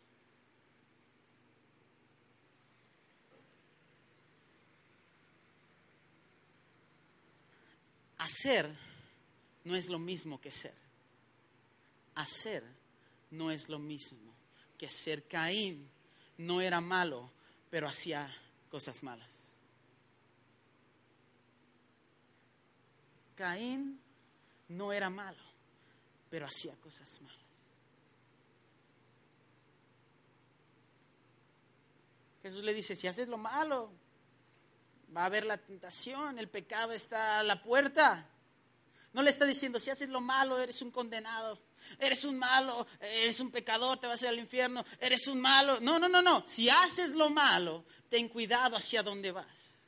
[8.16, 8.74] Hacer
[9.64, 10.79] no es lo mismo que ser
[12.22, 12.64] hacer
[13.30, 14.34] no es lo mismo
[14.78, 15.26] que ser.
[15.26, 15.90] Caín
[16.38, 17.30] no era malo,
[17.70, 18.34] pero hacía
[18.70, 19.52] cosas malas.
[23.36, 24.00] Caín
[24.68, 25.42] no era malo,
[26.30, 27.40] pero hacía cosas malas.
[32.42, 33.92] Jesús le dice, si haces lo malo,
[35.14, 38.26] va a haber la tentación, el pecado está a la puerta.
[39.12, 41.60] No le está diciendo, si haces lo malo, eres un condenado
[41.98, 45.80] eres un malo, eres un pecador, te vas a ir al infierno, eres un malo.
[45.80, 46.44] No, no, no, no.
[46.46, 49.80] Si haces lo malo, ten cuidado hacia dónde vas.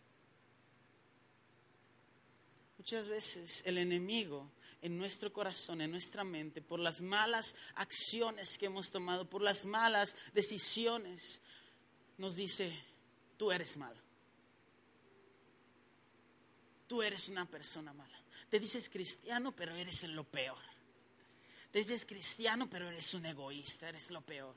[2.79, 8.67] Muchas veces el enemigo en nuestro corazón, en nuestra mente, por las malas acciones que
[8.67, 11.41] hemos tomado, por las malas decisiones,
[12.19, 12.77] nos dice,
[13.37, 14.01] tú eres malo.
[16.89, 18.19] Tú eres una persona mala.
[18.51, 20.72] Te dices cristiano, pero eres lo peor.
[21.73, 24.55] Dices cristiano, pero eres un egoísta, eres lo peor.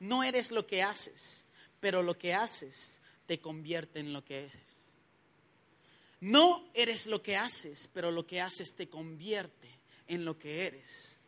[0.00, 1.46] No eres lo que haces,
[1.78, 4.94] pero lo que haces te convierte en lo que eres.
[6.20, 9.68] No eres lo que haces, pero lo que haces te convierte
[10.08, 11.19] en lo que eres.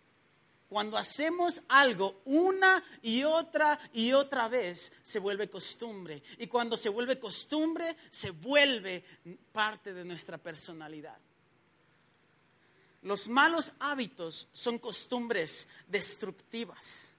[0.73, 6.23] Cuando hacemos algo una y otra y otra vez, se vuelve costumbre.
[6.39, 9.05] Y cuando se vuelve costumbre, se vuelve
[9.53, 11.19] parte de nuestra personalidad.
[13.03, 17.17] Los malos hábitos son costumbres destructivas.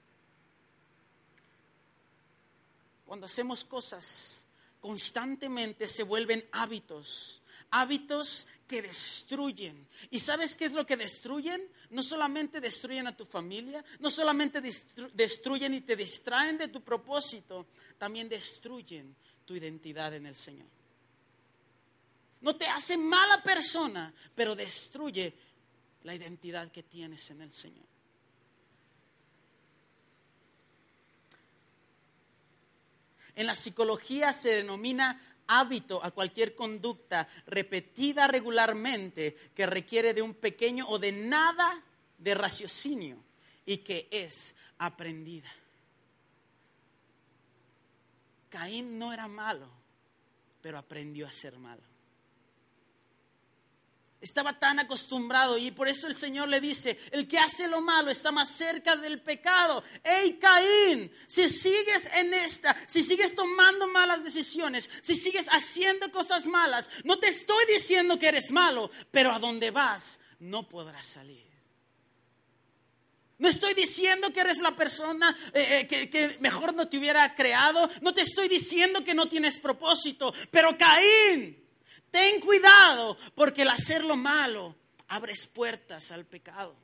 [3.05, 4.47] cuando hacemos cosas
[4.81, 8.47] constantemente se vuelven hábitos, hábitos
[8.81, 9.87] destruyen.
[10.09, 11.61] ¿Y sabes qué es lo que destruyen?
[11.89, 14.61] No solamente destruyen a tu familia, no solamente
[15.13, 17.67] destruyen y te distraen de tu propósito,
[17.97, 19.15] también destruyen
[19.45, 20.67] tu identidad en el Señor.
[22.41, 25.33] No te hace mala persona, pero destruye
[26.03, 27.85] la identidad que tienes en el Señor.
[33.35, 40.33] En la psicología se denomina hábito a cualquier conducta repetida regularmente que requiere de un
[40.33, 41.83] pequeño o de nada
[42.17, 43.17] de raciocinio
[43.65, 45.51] y que es aprendida.
[48.49, 49.67] Caín no era malo,
[50.61, 51.92] pero aprendió a ser malo.
[54.23, 58.09] Estaba tan acostumbrado y por eso el Señor le dice, el que hace lo malo
[58.09, 59.83] está más cerca del pecado.
[60.01, 66.45] Hey Caín, si sigues en esta, si sigues tomando malas decisiones, si sigues haciendo cosas
[66.45, 71.43] malas, no te estoy diciendo que eres malo, pero a donde vas no podrás salir.
[73.39, 77.89] No estoy diciendo que eres la persona eh, eh, que mejor no te hubiera creado.
[77.99, 80.33] No te estoy diciendo que no tienes propósito.
[80.49, 81.61] Pero Caín,
[82.13, 84.75] Ten cuidado porque el hacer lo malo
[85.07, 86.75] abres puertas al pecado.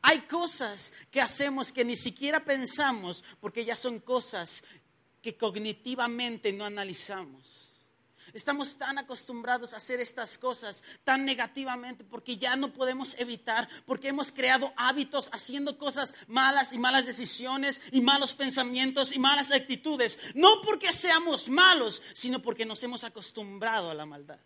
[0.00, 4.64] Hay cosas que hacemos que ni siquiera pensamos porque ya son cosas
[5.20, 7.63] que cognitivamente no analizamos.
[8.34, 14.08] Estamos tan acostumbrados a hacer estas cosas tan negativamente porque ya no podemos evitar, porque
[14.08, 20.18] hemos creado hábitos haciendo cosas malas y malas decisiones y malos pensamientos y malas actitudes.
[20.34, 24.40] No porque seamos malos, sino porque nos hemos acostumbrado a la maldad.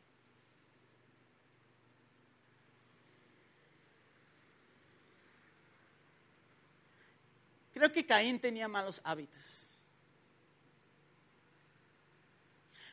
[7.72, 9.67] Creo que Caín tenía malos hábitos.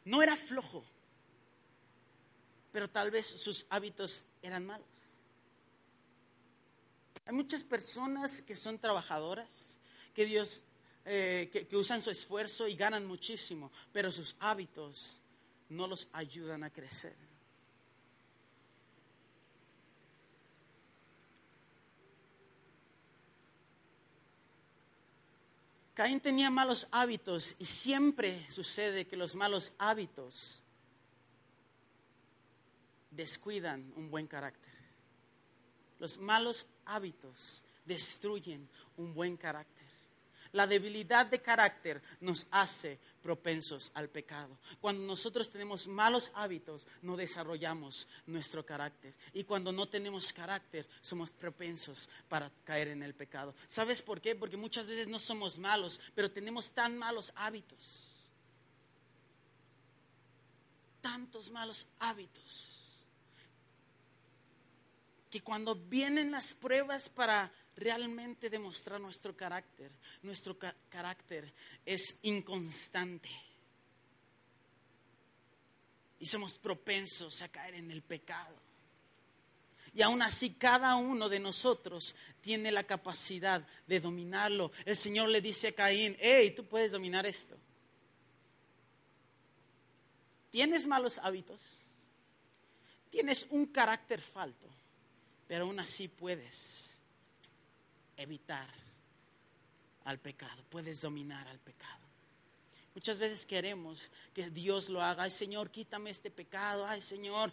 [0.05, 0.83] No era flojo,
[2.71, 4.87] pero tal vez sus hábitos eran malos.
[7.25, 9.79] Hay muchas personas que son trabajadoras,
[10.13, 10.63] que Dios,
[11.05, 15.21] eh, que usan su esfuerzo y ganan muchísimo, pero sus hábitos
[15.69, 17.24] no los ayudan a crecer.
[25.95, 30.61] Caín tenía malos hábitos y siempre sucede que los malos hábitos
[33.11, 34.73] descuidan un buen carácter.
[35.99, 39.87] Los malos hábitos destruyen un buen carácter.
[40.55, 44.57] La debilidad de carácter nos hace propensos al pecado.
[44.79, 49.13] Cuando nosotros tenemos malos hábitos, no desarrollamos nuestro carácter.
[49.33, 53.53] Y cuando no tenemos carácter, somos propensos para caer en el pecado.
[53.67, 54.33] ¿Sabes por qué?
[54.33, 58.15] Porque muchas veces no somos malos, pero tenemos tan malos hábitos.
[61.01, 62.81] Tantos malos hábitos.
[65.29, 69.91] Que cuando vienen las pruebas para realmente demostrar nuestro carácter.
[70.23, 70.57] Nuestro
[70.89, 71.51] carácter
[71.85, 73.29] es inconstante.
[76.19, 78.55] Y somos propensos a caer en el pecado.
[79.93, 84.71] Y aún así cada uno de nosotros tiene la capacidad de dominarlo.
[84.83, 87.55] El Señor le dice a Caín, hey, tú puedes dominar esto.
[90.51, 91.61] ¿Tienes malos hábitos?
[93.09, 94.67] Tienes un carácter falto,
[95.47, 96.94] pero aún así puedes
[98.17, 98.69] evitar
[100.05, 102.05] al pecado, puedes dominar al pecado.
[102.95, 105.23] Muchas veces queremos que Dios lo haga.
[105.23, 106.87] Ay Señor, quítame este pecado.
[106.87, 107.51] Ay Señor,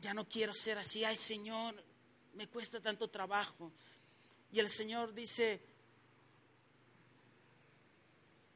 [0.00, 1.04] ya no quiero ser así.
[1.04, 1.80] Ay Señor,
[2.34, 3.70] me cuesta tanto trabajo.
[4.50, 5.60] Y el Señor dice,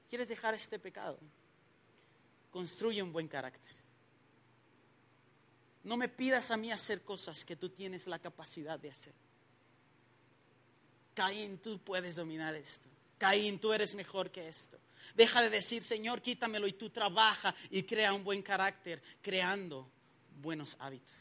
[0.09, 1.19] ¿quieres dejar este pecado?
[2.51, 3.77] Construye un buen carácter.
[5.85, 9.15] No me pidas a mí hacer cosas que tú tienes la capacidad de hacer.
[11.19, 12.89] Caín, tú puedes dominar esto.
[13.19, 14.79] Caín, tú eres mejor que esto.
[15.17, 19.91] Deja de decir, Señor, quítamelo y tú trabaja y crea un buen carácter, creando
[20.41, 21.17] buenos hábitos.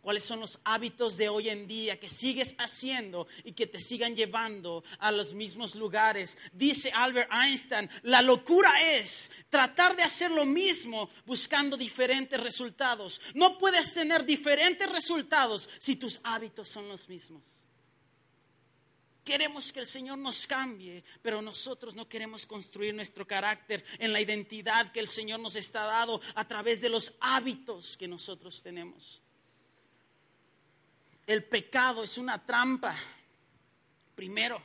[0.00, 4.14] ¿Cuáles son los hábitos de hoy en día que sigues haciendo y que te sigan
[4.14, 6.38] llevando a los mismos lugares?
[6.52, 13.20] Dice Albert Einstein, la locura es tratar de hacer lo mismo buscando diferentes resultados.
[13.34, 17.65] No puedes tener diferentes resultados si tus hábitos son los mismos.
[19.26, 24.20] Queremos que el Señor nos cambie, pero nosotros no queremos construir nuestro carácter en la
[24.20, 29.20] identidad que el Señor nos está dado a través de los hábitos que nosotros tenemos.
[31.26, 32.94] El pecado es una trampa.
[34.14, 34.62] primero.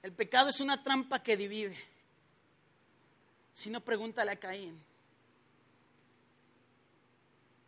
[0.00, 1.76] El pecado es una trampa que divide.
[3.52, 4.80] Si no, pregúntale a Caín.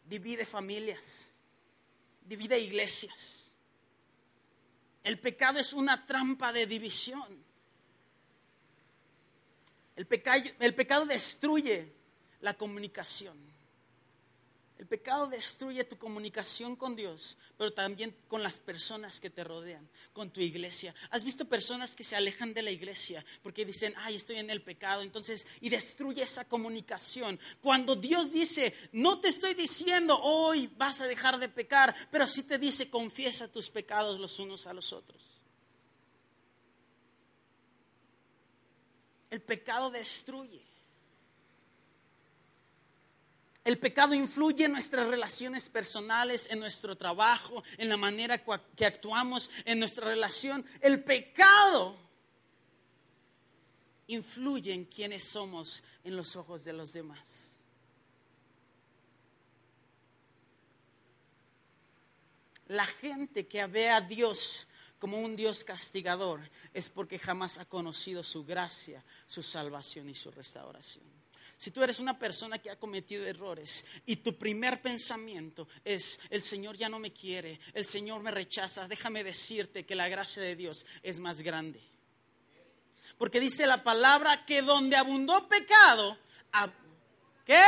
[0.05, 1.32] Divide familias,
[2.27, 3.55] divide iglesias.
[5.05, 7.43] El pecado es una trampa de división.
[9.97, 10.07] El
[10.61, 11.93] el pecado destruye
[12.41, 13.52] la comunicación.
[14.79, 19.89] El pecado destruye tu comunicación con Dios, pero también con las personas que te rodean,
[20.13, 20.95] con tu iglesia.
[21.11, 24.63] ¿Has visto personas que se alejan de la iglesia porque dicen, ay, estoy en el
[24.63, 25.03] pecado?
[25.03, 27.39] Entonces, y destruye esa comunicación.
[27.61, 32.43] Cuando Dios dice, no te estoy diciendo, hoy vas a dejar de pecar, pero sí
[32.43, 35.23] te dice, confiesa tus pecados los unos a los otros.
[39.31, 40.72] El pecado destruye.
[43.65, 48.43] El pecado influye en nuestras relaciones personales, en nuestro trabajo, en la manera
[48.75, 50.67] que actuamos, en nuestra relación.
[50.81, 51.97] El pecado
[54.09, 57.53] influye en quienes somos en los ojos de los demás.
[62.67, 64.67] La gente que ve a Dios
[64.99, 66.41] como un Dios castigador
[66.73, 71.22] es porque jamás ha conocido su gracia, su salvación y su restauración.
[71.63, 76.43] Si tú eres una persona que ha cometido errores y tu primer pensamiento es, el
[76.43, 80.57] Señor ya no me quiere, el Señor me rechaza, déjame decirte que la gracia de
[80.57, 81.81] Dios es más grande.
[83.17, 86.19] Porque dice la palabra que donde abundó pecado,
[87.47, 87.63] ¿qué?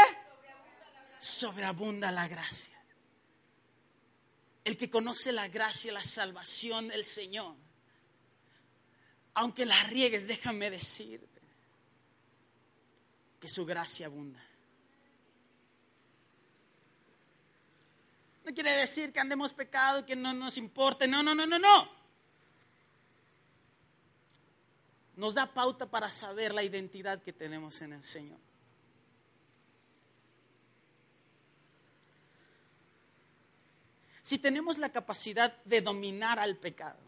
[1.20, 2.76] Sobreabunda la gracia.
[4.64, 7.54] El que conoce la gracia, la salvación del Señor,
[9.34, 11.33] aunque la riegues, déjame decirte
[13.44, 14.42] que su gracia abunda.
[18.42, 21.06] No quiere decir que andemos pecado, que no nos importe.
[21.06, 21.90] No, no, no, no, no.
[25.16, 28.38] Nos da pauta para saber la identidad que tenemos en el Señor.
[34.22, 37.02] Si tenemos la capacidad de dominar al pecado,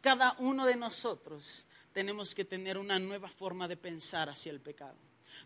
[0.00, 4.96] cada uno de nosotros tenemos que tener una nueva forma de pensar hacia el pecado.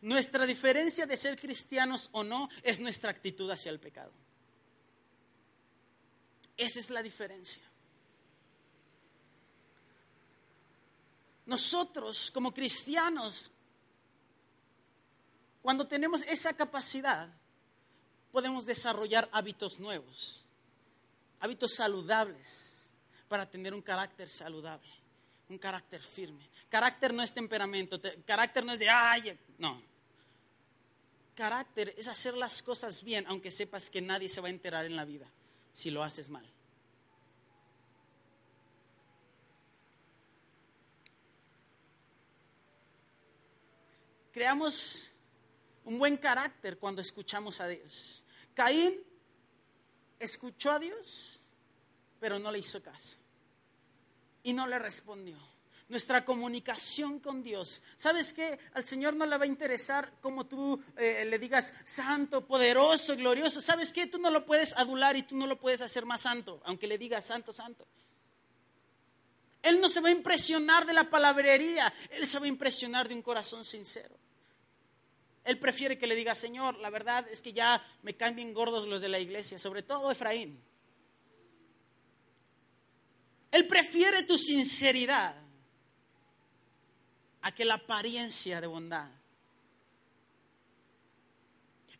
[0.00, 4.12] Nuestra diferencia de ser cristianos o no es nuestra actitud hacia el pecado.
[6.56, 7.62] Esa es la diferencia.
[11.46, 13.50] Nosotros como cristianos,
[15.60, 17.28] cuando tenemos esa capacidad,
[18.30, 20.44] podemos desarrollar hábitos nuevos,
[21.40, 22.90] hábitos saludables
[23.28, 25.01] para tener un carácter saludable
[25.52, 26.48] un carácter firme.
[26.68, 29.80] Carácter no es temperamento, carácter no es de, ay, no.
[31.34, 34.96] Carácter es hacer las cosas bien, aunque sepas que nadie se va a enterar en
[34.96, 35.26] la vida
[35.72, 36.46] si lo haces mal.
[44.32, 45.14] Creamos
[45.84, 48.24] un buen carácter cuando escuchamos a Dios.
[48.54, 49.02] Caín
[50.18, 51.40] escuchó a Dios,
[52.18, 53.21] pero no le hizo caso
[54.42, 55.36] y no le respondió.
[55.88, 57.82] Nuestra comunicación con Dios.
[57.96, 58.58] ¿Sabes qué?
[58.72, 63.60] Al Señor no le va a interesar como tú eh, le digas santo, poderoso, glorioso.
[63.60, 64.06] ¿Sabes qué?
[64.06, 66.96] Tú no lo puedes adular y tú no lo puedes hacer más santo, aunque le
[66.96, 67.86] digas santo, santo.
[69.62, 73.14] Él no se va a impresionar de la palabrería, Él se va a impresionar de
[73.14, 74.16] un corazón sincero.
[75.44, 78.86] Él prefiere que le diga, Señor, la verdad es que ya me caen bien gordos
[78.86, 80.62] los de la iglesia, sobre todo Efraín.
[83.52, 85.36] Él prefiere tu sinceridad
[87.42, 89.08] a que la apariencia de bondad.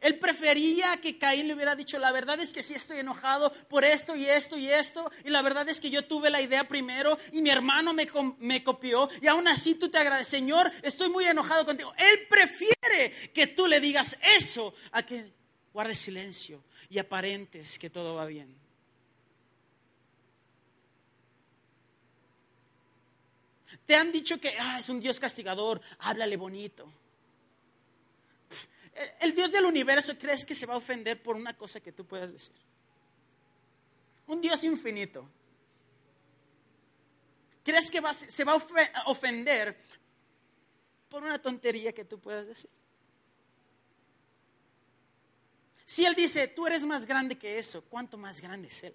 [0.00, 3.84] Él prefería que Caín le hubiera dicho, la verdad es que sí estoy enojado por
[3.84, 7.18] esto y esto y esto, y la verdad es que yo tuve la idea primero
[7.30, 11.64] y mi hermano me, copió, y aún así tú te agradeces, Señor, estoy muy enojado
[11.64, 11.94] contigo.
[11.96, 15.30] Él prefiere que tú le digas eso a que
[15.72, 18.61] guardes silencio y aparentes que todo va bien.
[23.86, 26.90] Te han dicho que ah, es un Dios castigador, háblale bonito.
[29.20, 32.06] El, Dios del universo crees que se va a ofender por una cosa que tú
[32.06, 32.54] puedas decir.
[34.26, 35.28] Un Dios infinito.
[37.64, 39.78] ¿Crees que se va a ofender
[41.08, 42.70] por una tontería que tú puedas decir?
[45.84, 48.94] Si Él dice, tú eres más grande que eso, ¿cuánto más grande es Él?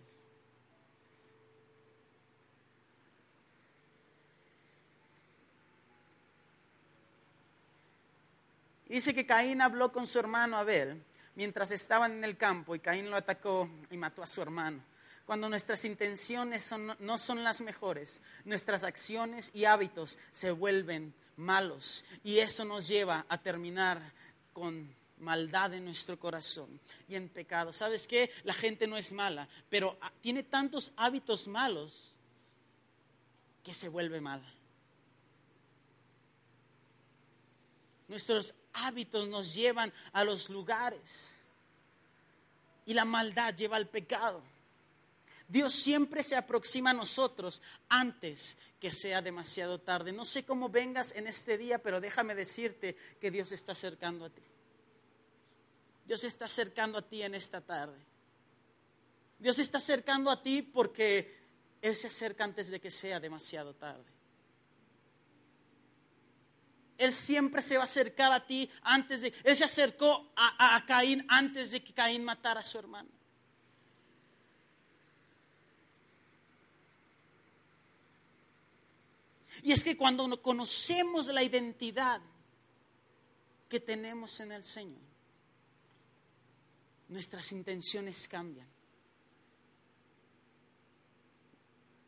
[8.89, 11.03] Dice que Caín habló con su hermano Abel
[11.35, 14.81] mientras estaban en el campo y Caín lo atacó y mató a su hermano.
[15.25, 22.05] Cuando nuestras intenciones no son las mejores, nuestras acciones y hábitos se vuelven malos.
[22.23, 24.01] Y eso nos lleva a terminar
[24.53, 26.79] con maldad en nuestro corazón
[27.09, 27.73] y en pecado.
[27.73, 28.31] ¿Sabes qué?
[28.43, 32.13] La gente no es mala, pero tiene tantos hábitos malos
[33.63, 34.49] que se vuelve mala.
[38.07, 41.37] Nuestros hábitos nos llevan a los lugares
[42.85, 44.41] y la maldad lleva al pecado.
[45.47, 50.11] Dios siempre se aproxima a nosotros antes que sea demasiado tarde.
[50.11, 54.29] No sé cómo vengas en este día, pero déjame decirte que Dios está acercando a
[54.29, 54.41] ti.
[56.05, 57.97] Dios está acercando a ti en esta tarde.
[59.39, 61.33] Dios está acercando a ti porque
[61.81, 64.16] Él se acerca antes de que sea demasiado tarde.
[66.97, 69.33] Él siempre se va a acercar a ti antes de...
[69.43, 73.09] Él se acercó a, a Caín antes de que Caín matara a su hermano.
[79.63, 82.21] Y es que cuando conocemos la identidad
[83.69, 85.01] que tenemos en el Señor,
[87.09, 88.67] nuestras intenciones cambian.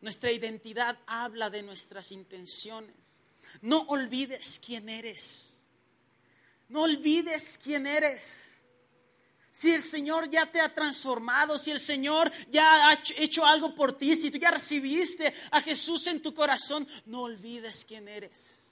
[0.01, 3.18] Nuestra identidad habla de nuestras intenciones.
[3.61, 5.53] No olvides quién eres.
[6.69, 8.49] No olvides quién eres.
[9.51, 13.97] Si el Señor ya te ha transformado, si el Señor ya ha hecho algo por
[13.97, 18.69] ti, si tú ya recibiste a Jesús en tu corazón, no olvides quién eres.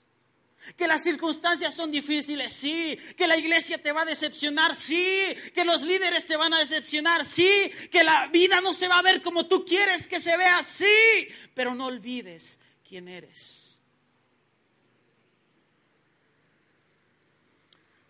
[0.76, 2.98] Que las circunstancias son difíciles, sí.
[3.16, 5.34] Que la iglesia te va a decepcionar, sí.
[5.54, 7.70] Que los líderes te van a decepcionar, sí.
[7.90, 11.28] Que la vida no se va a ver como tú quieres que se vea, sí.
[11.54, 13.57] Pero no olvides quién eres.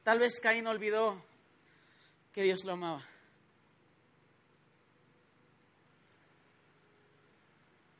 [0.08, 1.22] Tal vez Caín olvidó
[2.32, 3.06] que Dios lo amaba.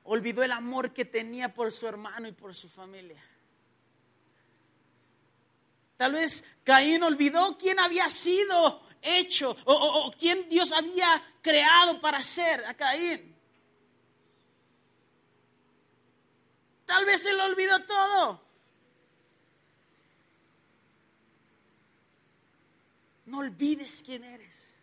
[0.05, 3.23] Olvidó el amor que tenía por su hermano y por su familia.
[5.99, 12.65] Tal vez Caín olvidó quién había sido hecho o, quién Dios había creado para ser
[12.65, 13.37] a Caín.
[16.87, 18.48] Tal vez él olvidó todo.
[23.29, 24.75] No olvides quién eres.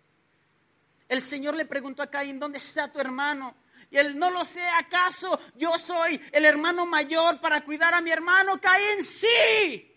[1.10, 3.56] El Señor le preguntó a Caín, ¿dónde está tu hermano?
[3.90, 8.12] Y él, no lo sé, ¿acaso yo soy el hermano mayor para cuidar a mi
[8.12, 8.62] hermano?
[8.62, 9.92] Caín, sí.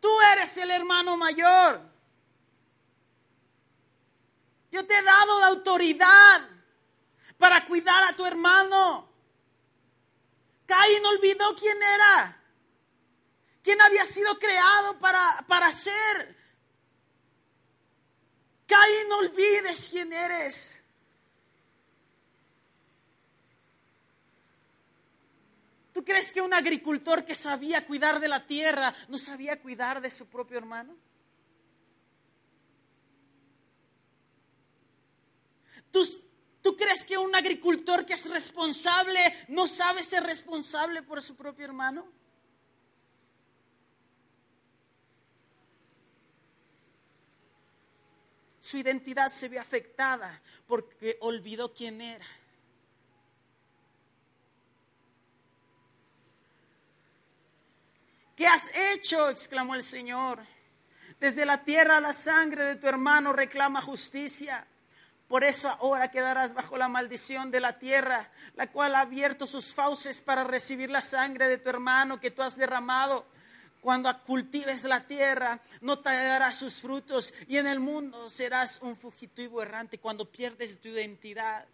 [0.00, 1.80] Tú eres el hermano mayor.
[4.70, 6.42] Yo te he dado la autoridad
[7.38, 9.08] para cuidar a tu hermano.
[10.66, 12.43] Caín olvidó quién era,
[13.64, 16.36] quién había sido creado para, para ser.
[18.66, 20.84] Caín, no olvides quién eres.
[25.92, 30.10] ¿Tú crees que un agricultor que sabía cuidar de la tierra no sabía cuidar de
[30.10, 30.94] su propio hermano?
[35.90, 36.04] ¿Tú,
[36.60, 41.64] ¿Tú, crees que un agricultor que es responsable no sabe ser responsable por su propio
[41.64, 42.04] hermano?
[48.74, 52.26] Su identidad se ve afectada porque olvidó quién era.
[58.34, 59.28] ¿Qué has hecho?
[59.28, 60.44] exclamó el Señor.
[61.20, 64.66] Desde la tierra la sangre de tu hermano reclama justicia.
[65.28, 69.72] Por eso ahora quedarás bajo la maldición de la tierra, la cual ha abierto sus
[69.72, 73.24] fauces para recibir la sangre de tu hermano que tú has derramado.
[73.84, 78.96] Cuando cultives la tierra, no te dará sus frutos y en el mundo serás un
[78.96, 79.98] fugitivo errante.
[79.98, 81.66] Cuando pierdes tu identidad,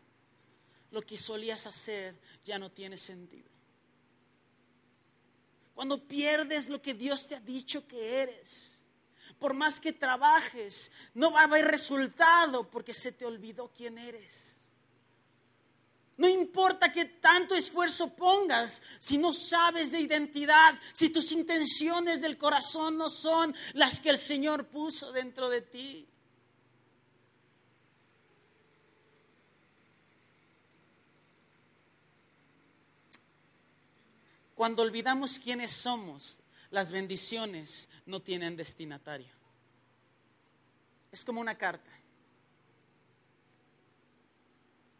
[0.90, 3.48] lo que solías hacer ya no tiene sentido.
[5.72, 8.82] Cuando pierdes lo que Dios te ha dicho que eres.
[9.38, 14.59] Por más que trabajes, no va a haber resultado porque se te olvidó quién eres.
[16.50, 22.98] Importa que tanto esfuerzo pongas, si no sabes de identidad, si tus intenciones del corazón
[22.98, 26.08] no son las que el Señor puso dentro de ti.
[34.56, 36.40] Cuando olvidamos quiénes somos,
[36.72, 39.32] las bendiciones no tienen destinatario.
[41.12, 41.99] Es como una carta.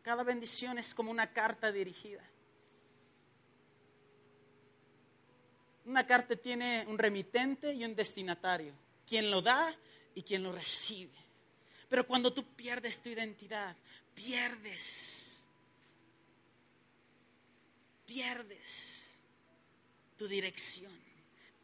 [0.03, 2.23] Cada bendición es como una carta dirigida.
[5.85, 8.73] Una carta tiene un remitente y un destinatario,
[9.07, 9.75] quien lo da
[10.15, 11.19] y quien lo recibe.
[11.89, 13.77] Pero cuando tú pierdes tu identidad,
[14.15, 15.43] pierdes,
[18.07, 19.11] pierdes
[20.17, 20.93] tu dirección,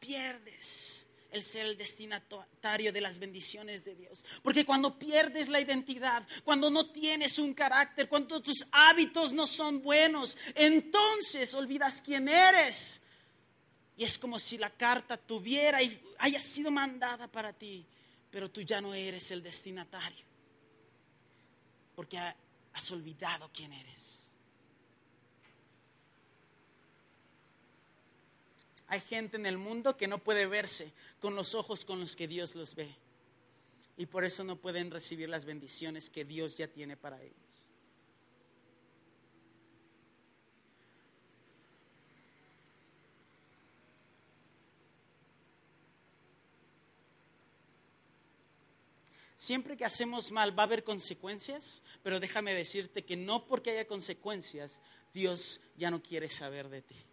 [0.01, 4.25] pierdes el ser el destinatario de las bendiciones de Dios.
[4.43, 9.83] Porque cuando pierdes la identidad, cuando no tienes un carácter, cuando tus hábitos no son
[9.83, 13.03] buenos, entonces olvidas quién eres.
[13.97, 17.85] Y es como si la carta tuviera y haya sido mandada para ti,
[18.31, 20.25] pero tú ya no eres el destinatario.
[21.95, 24.16] Porque has olvidado quién eres.
[28.89, 32.29] Hay gente en el mundo que no puede verse con los ojos con los que
[32.29, 32.95] Dios los ve.
[33.97, 37.47] Y por eso no pueden recibir las bendiciones que Dios ya tiene para ellos.
[49.47, 53.87] Siempre que hacemos mal va a haber consecuencias, pero déjame decirte que no porque haya
[53.87, 54.83] consecuencias,
[55.15, 57.06] Dios ya no quiere saber de ti.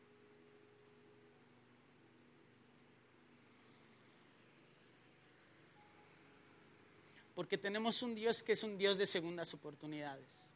[7.36, 10.54] Porque tenemos un Dios que es un Dios de segundas oportunidades.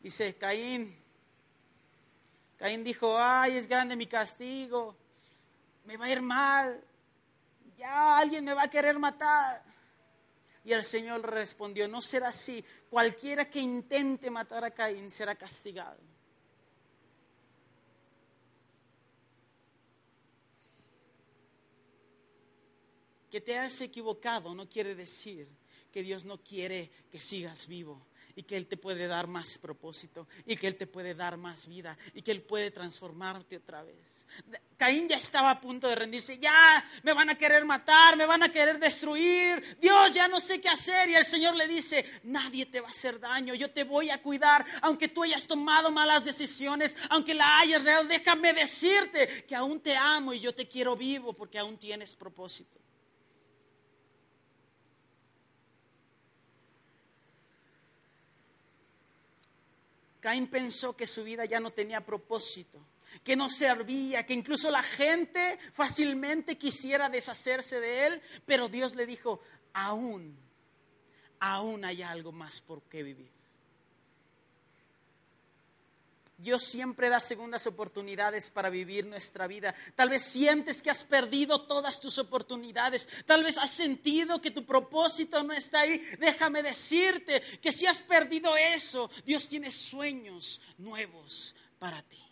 [0.00, 0.96] Dice Caín,
[2.56, 4.96] Caín dijo, ay, es grande mi castigo,
[5.84, 6.82] me va a ir mal,
[7.76, 9.62] ya alguien me va a querer matar.
[10.64, 15.98] Y el Señor respondió, no será así, cualquiera que intente matar a Caín será castigado.
[23.30, 25.48] Que te has equivocado no quiere decir
[25.92, 28.06] que Dios no quiere que sigas vivo
[28.36, 31.66] y que Él te puede dar más propósito y que Él te puede dar más
[31.66, 34.26] vida y que Él puede transformarte otra vez.
[34.76, 38.42] Caín ya estaba a punto de rendirse, ya me van a querer matar, me van
[38.42, 41.08] a querer destruir, Dios ya no sé qué hacer.
[41.08, 44.20] Y el Señor le dice, nadie te va a hacer daño, yo te voy a
[44.20, 49.80] cuidar, aunque tú hayas tomado malas decisiones, aunque la hayas real, déjame decirte que aún
[49.80, 52.78] te amo y yo te quiero vivo porque aún tienes propósito.
[60.26, 62.84] Caín pensó que su vida ya no tenía propósito,
[63.22, 69.06] que no servía, que incluso la gente fácilmente quisiera deshacerse de él, pero Dios le
[69.06, 69.40] dijo,
[69.72, 70.36] aún,
[71.38, 73.35] aún hay algo más por qué vivir.
[76.38, 79.74] Dios siempre da segundas oportunidades para vivir nuestra vida.
[79.94, 83.08] Tal vez sientes que has perdido todas tus oportunidades.
[83.24, 85.98] Tal vez has sentido que tu propósito no está ahí.
[86.18, 92.25] Déjame decirte que si has perdido eso, Dios tiene sueños nuevos para ti.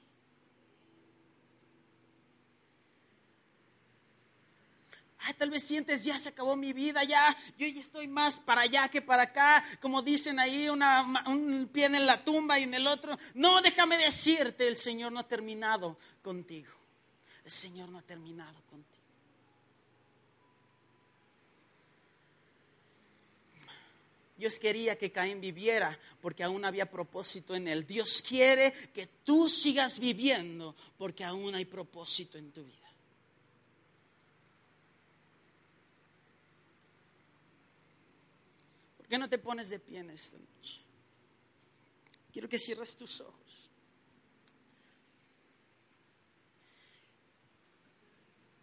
[5.33, 8.89] Tal vez sientes, ya se acabó mi vida, ya, yo ya estoy más para allá
[8.89, 13.19] que para acá, como dicen ahí, un pie en la tumba y en el otro.
[13.35, 16.73] No, déjame decirte, el Señor no ha terminado contigo.
[17.45, 18.95] El Señor no ha terminado contigo.
[24.37, 27.87] Dios quería que Caín viviera porque aún había propósito en él.
[27.87, 32.84] Dios quiere que tú sigas viviendo porque aún hay propósito en tu vida.
[39.09, 40.81] Qué no te pones de pie en esta noche?
[42.33, 43.71] Quiero que cierres tus ojos.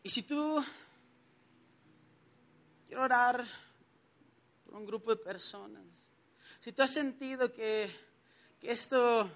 [0.03, 0.63] Y si tú
[2.87, 3.45] quiero orar
[4.65, 5.85] por un grupo de personas,
[6.59, 7.89] si tú has sentido que,
[8.59, 9.29] que esto,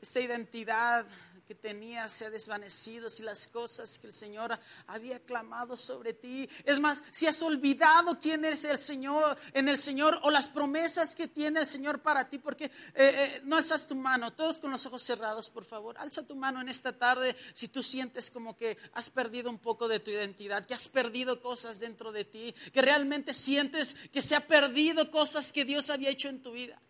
[0.00, 1.06] esta identidad
[1.46, 6.48] que tenías se ha desvanecido, si las cosas que el Señor había clamado sobre ti.
[6.64, 11.14] Es más, si has olvidado quién es el Señor en el Señor o las promesas
[11.14, 14.70] que tiene el Señor para ti, porque eh, eh, no alzas tu mano, todos con
[14.70, 18.56] los ojos cerrados, por favor, alza tu mano en esta tarde si tú sientes como
[18.56, 22.54] que has perdido un poco de tu identidad, que has perdido cosas dentro de ti,
[22.72, 26.80] que realmente sientes que se ha perdido cosas que Dios había hecho en tu vida.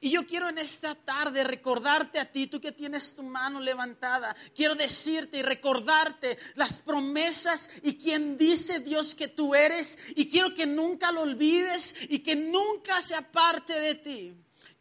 [0.00, 4.36] Y yo quiero en esta tarde recordarte a ti, tú que tienes tu mano levantada,
[4.54, 10.54] quiero decirte y recordarte las promesas y quien dice Dios que tú eres y quiero
[10.54, 14.34] que nunca lo olvides y que nunca se aparte de ti.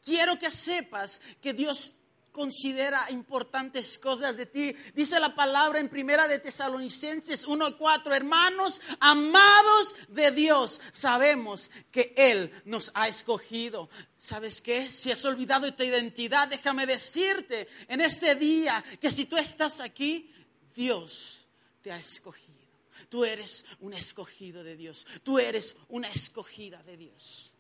[0.04, 1.94] Quiero que sepas que Dios
[2.38, 4.76] considera importantes cosas de ti.
[4.94, 12.52] Dice la palabra en primera de Tesalonicenses 1:4, hermanos amados de Dios, sabemos que Él
[12.64, 13.90] nos ha escogido.
[14.20, 14.88] ¿Sabes qué?
[14.88, 20.32] Si has olvidado tu identidad, déjame decirte en este día que si tú estás aquí,
[20.76, 21.48] Dios
[21.82, 22.56] te ha escogido.
[23.10, 25.08] Tú eres un escogido de Dios.
[25.24, 27.57] Tú eres una escogida de Dios.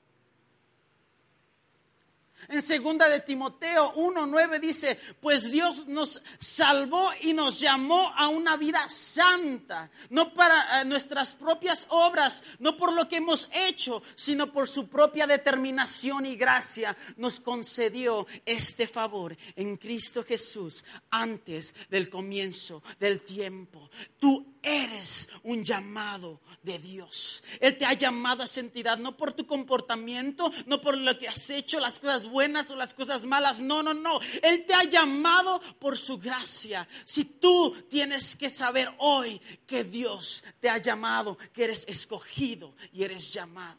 [2.49, 8.55] En segunda de Timoteo 1:9 dice, "Pues Dios nos salvó y nos llamó a una
[8.57, 14.51] vida santa, no para eh, nuestras propias obras, no por lo que hemos hecho, sino
[14.51, 22.09] por su propia determinación y gracia nos concedió este favor en Cristo Jesús antes del
[22.09, 23.89] comienzo del tiempo.
[24.19, 27.43] Tú eres un llamado de Dios.
[27.59, 31.27] Él te ha llamado a esa entidad, no por tu comportamiento, no por lo que
[31.27, 33.59] has hecho, las cosas buenas o las cosas malas.
[33.59, 34.19] No, no, no.
[34.43, 36.87] Él te ha llamado por su gracia.
[37.05, 43.03] Si tú tienes que saber hoy que Dios te ha llamado, que eres escogido y
[43.03, 43.77] eres llamado.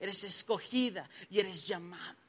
[0.00, 2.19] Eres escogida y eres llamado.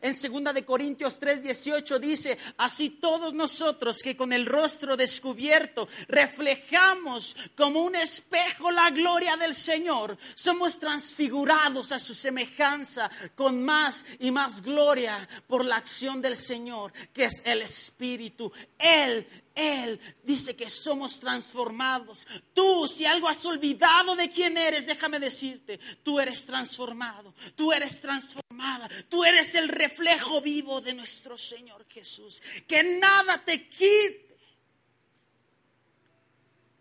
[0.00, 7.36] En 2 de Corintios 3:18 dice, así todos nosotros que con el rostro descubierto reflejamos
[7.56, 14.30] como un espejo la gloria del Señor, somos transfigurados a su semejanza con más y
[14.30, 18.52] más gloria por la acción del Señor, que es el Espíritu.
[18.78, 19.26] Él
[19.56, 22.28] él dice que somos transformados.
[22.52, 28.00] Tú, si algo has olvidado de quién eres, déjame decirte, tú eres transformado, tú eres
[28.00, 32.42] transformada, tú eres el reflejo vivo de nuestro Señor Jesús.
[32.68, 34.25] Que nada te quite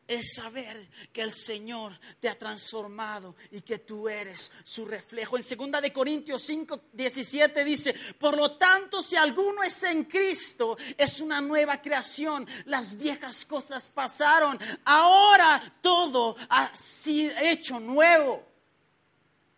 [0.08, 5.38] es saber que el Señor te ha transformado y que tú eres su reflejo.
[5.38, 10.78] En 2 de Corintios 5, 17 dice, por lo tanto, si alguno está en Cristo,
[10.98, 12.48] es una nueva creación.
[12.66, 18.55] Las viejas cosas pasaron, ahora todo ha sido hecho nuevo.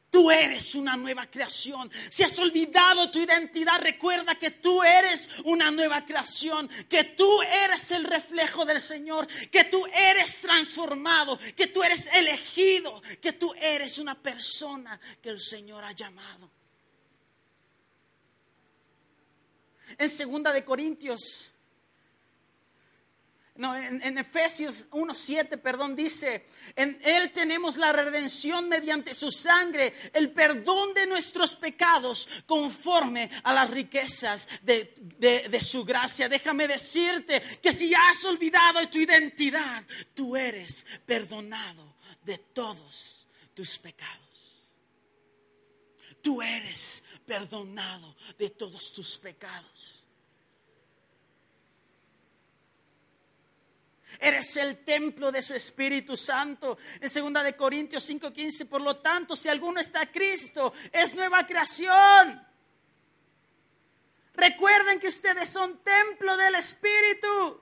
[0.09, 1.91] Tú eres una nueva creación.
[2.09, 7.91] Si has olvidado tu identidad, recuerda que tú eres una nueva creación, que tú eres
[7.91, 13.97] el reflejo del Señor, que tú eres transformado, que tú eres elegido, que tú eres
[13.97, 16.49] una persona que el Señor ha llamado.
[19.97, 21.51] En segunda de Corintios
[23.57, 30.31] no, en, Efesios 1.7, perdón, dice, en Él tenemos la redención mediante su sangre, el
[30.31, 36.29] perdón de nuestros pecados conforme a las riquezas de, de su gracia.
[36.29, 39.83] Déjame decirte que si has olvidado tu identidad,
[40.13, 44.27] tú eres perdonado de todos tus pecados.
[46.21, 49.96] Tú eres perdonado de todos tus pecados.
[54.19, 56.77] Eres el templo de su Espíritu Santo.
[56.99, 61.45] En 2 de Corintios 5:15, por lo tanto, si alguno está a Cristo, es nueva
[61.45, 62.45] creación.
[64.33, 67.61] Recuerden que ustedes son templo del Espíritu.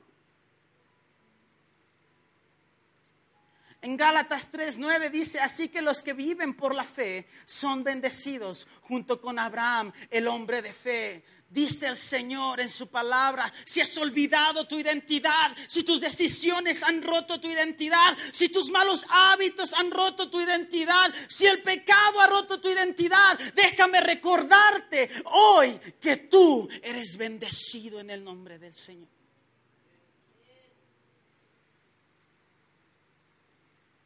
[3.86, 9.22] En Gálatas 3:9 dice, así que los que viven por la fe son bendecidos junto
[9.22, 11.24] con Abraham, el hombre de fe.
[11.56, 17.02] Dice el Señor en su palabra, si has olvidado tu identidad, si tus decisiones han
[17.02, 22.28] roto tu identidad, si tus malos hábitos han roto tu identidad, si el pecado ha
[22.28, 29.15] roto tu identidad, déjame recordarte hoy que tú eres bendecido en el nombre del Señor.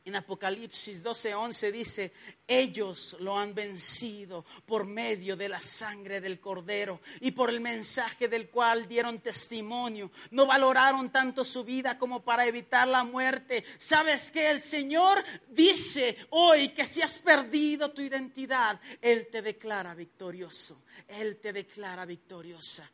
[0.06, 2.14] En Apocalipsis 12:11 dice,
[2.48, 8.28] ellos lo han vencido por medio de la sangre del cordero y por el mensaje
[8.28, 10.10] del cual dieron testimonio.
[10.32, 13.66] No valoraron tanto su vida como para evitar la muerte.
[13.78, 19.94] ¿Sabes que el Señor dice hoy que si has perdido tu identidad, Él te declara
[19.94, 20.82] victorioso.
[21.08, 22.90] Él te declara victoriosa.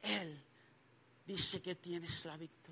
[0.00, 0.42] Él
[1.26, 2.65] dice que tienes la victoria.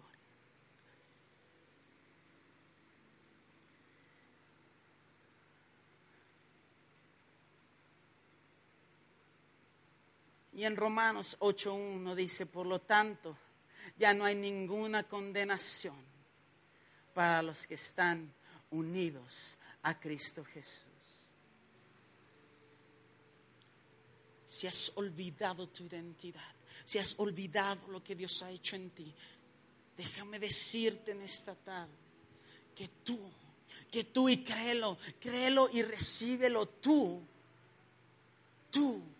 [10.55, 13.37] Y en Romanos 8.1 dice, por lo tanto,
[13.99, 15.97] ya no hay ninguna condenación
[17.13, 18.33] para los que están
[18.71, 20.87] unidos a Cristo Jesús.
[24.47, 29.13] Si has olvidado tu identidad, si has olvidado lo que Dios ha hecho en ti,
[29.97, 31.93] déjame decirte en esta tarde
[32.77, 33.19] que tú,
[33.91, 37.21] que tú y créelo, créelo y recíbelo tú,
[38.71, 39.14] tú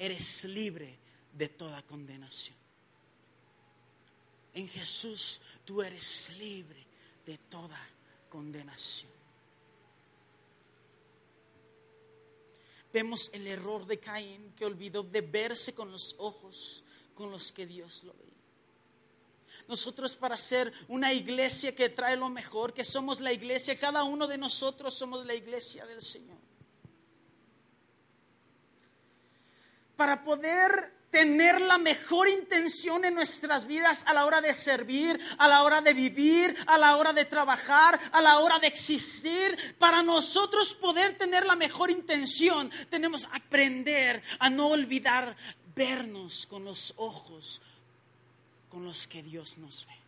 [0.00, 0.98] eres libre
[1.30, 2.56] de toda condenación.
[4.54, 6.86] En Jesús tú eres libre
[7.26, 7.78] de toda
[8.30, 9.12] condenación.
[12.90, 16.82] Vemos el error de Caín que olvidó de verse con los ojos
[17.14, 18.30] con los que Dios lo veía.
[19.68, 24.26] nosotros para ser una iglesia que trae lo mejor, que somos la iglesia, cada uno
[24.26, 26.39] de nosotros somos la iglesia del Señor.
[30.00, 35.46] Para poder tener la mejor intención en nuestras vidas a la hora de servir, a
[35.46, 39.76] la hora de vivir, a la hora de trabajar, a la hora de existir.
[39.78, 45.36] Para nosotros poder tener la mejor intención, tenemos que aprender a no olvidar
[45.76, 47.60] vernos con los ojos
[48.70, 49.99] con los que Dios nos ve.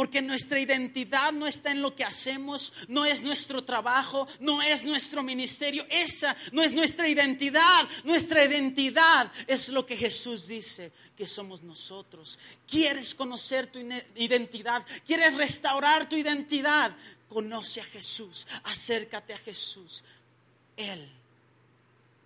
[0.00, 4.82] Porque nuestra identidad no está en lo que hacemos, no es nuestro trabajo, no es
[4.82, 5.84] nuestro ministerio.
[5.90, 7.86] Esa no es nuestra identidad.
[8.04, 12.38] Nuestra identidad es lo que Jesús dice que somos nosotros.
[12.66, 13.78] ¿Quieres conocer tu
[14.14, 14.86] identidad?
[15.04, 16.96] ¿Quieres restaurar tu identidad?
[17.28, 20.02] Conoce a Jesús, acércate a Jesús.
[20.78, 21.10] Él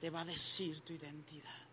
[0.00, 1.63] te va a decir tu identidad.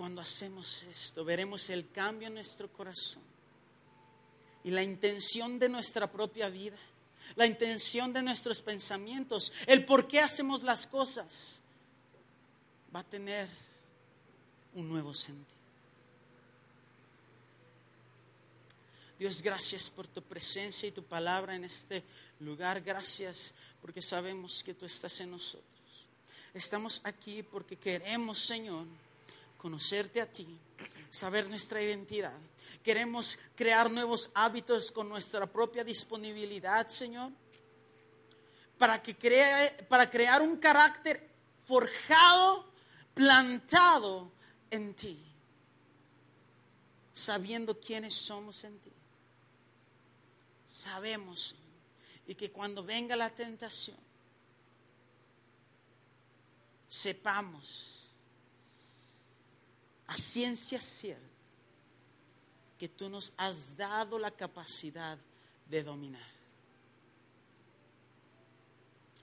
[0.00, 3.22] Cuando hacemos esto, veremos el cambio en nuestro corazón
[4.64, 6.78] y la intención de nuestra propia vida,
[7.36, 11.60] la intención de nuestros pensamientos, el por qué hacemos las cosas,
[12.96, 13.46] va a tener
[14.72, 15.44] un nuevo sentido.
[19.18, 22.02] Dios, gracias por tu presencia y tu palabra en este
[22.38, 22.80] lugar.
[22.80, 25.66] Gracias porque sabemos que tú estás en nosotros.
[26.54, 28.86] Estamos aquí porque queremos, Señor,
[29.60, 30.58] conocerte a ti,
[31.10, 32.38] saber nuestra identidad.
[32.82, 37.32] Queremos crear nuevos hábitos con nuestra propia disponibilidad, Señor,
[38.78, 39.14] para, que
[39.88, 41.28] para crear un carácter
[41.66, 42.72] forjado,
[43.12, 44.32] plantado
[44.70, 45.22] en ti,
[47.12, 48.92] sabiendo quiénes somos en ti
[50.70, 51.54] sabemos
[52.26, 53.98] y que cuando venga la tentación,
[56.86, 57.99] sepamos
[60.10, 61.24] a ciencia cierta
[62.76, 65.16] que tú nos has dado la capacidad
[65.68, 66.28] de dominar.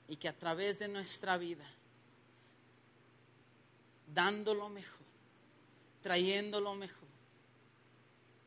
[0.07, 1.69] Y que a través de nuestra vida,
[4.13, 5.05] dando lo mejor,
[6.01, 7.09] trayendo lo mejor,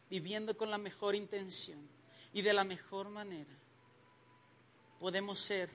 [0.08, 1.86] viviendo con la mejor intención,
[2.32, 3.52] y de la mejor manera
[4.98, 5.68] podemos ser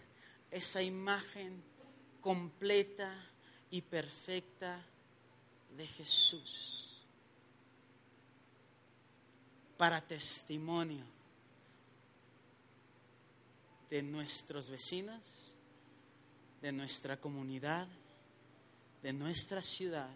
[0.49, 1.63] esa imagen
[2.21, 3.13] completa
[3.69, 4.83] y perfecta
[5.75, 7.05] de Jesús
[9.77, 11.05] para testimonio
[13.89, 15.55] de nuestros vecinos,
[16.61, 17.87] de nuestra comunidad,
[19.03, 20.13] de nuestra ciudad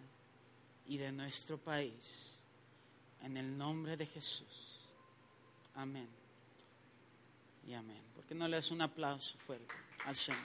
[0.86, 2.42] y de nuestro país.
[3.22, 4.80] En el nombre de Jesús.
[5.74, 6.08] Amén
[7.66, 8.02] y amén.
[8.14, 10.40] ¿Por qué no le das un aplauso fuerte al Señor?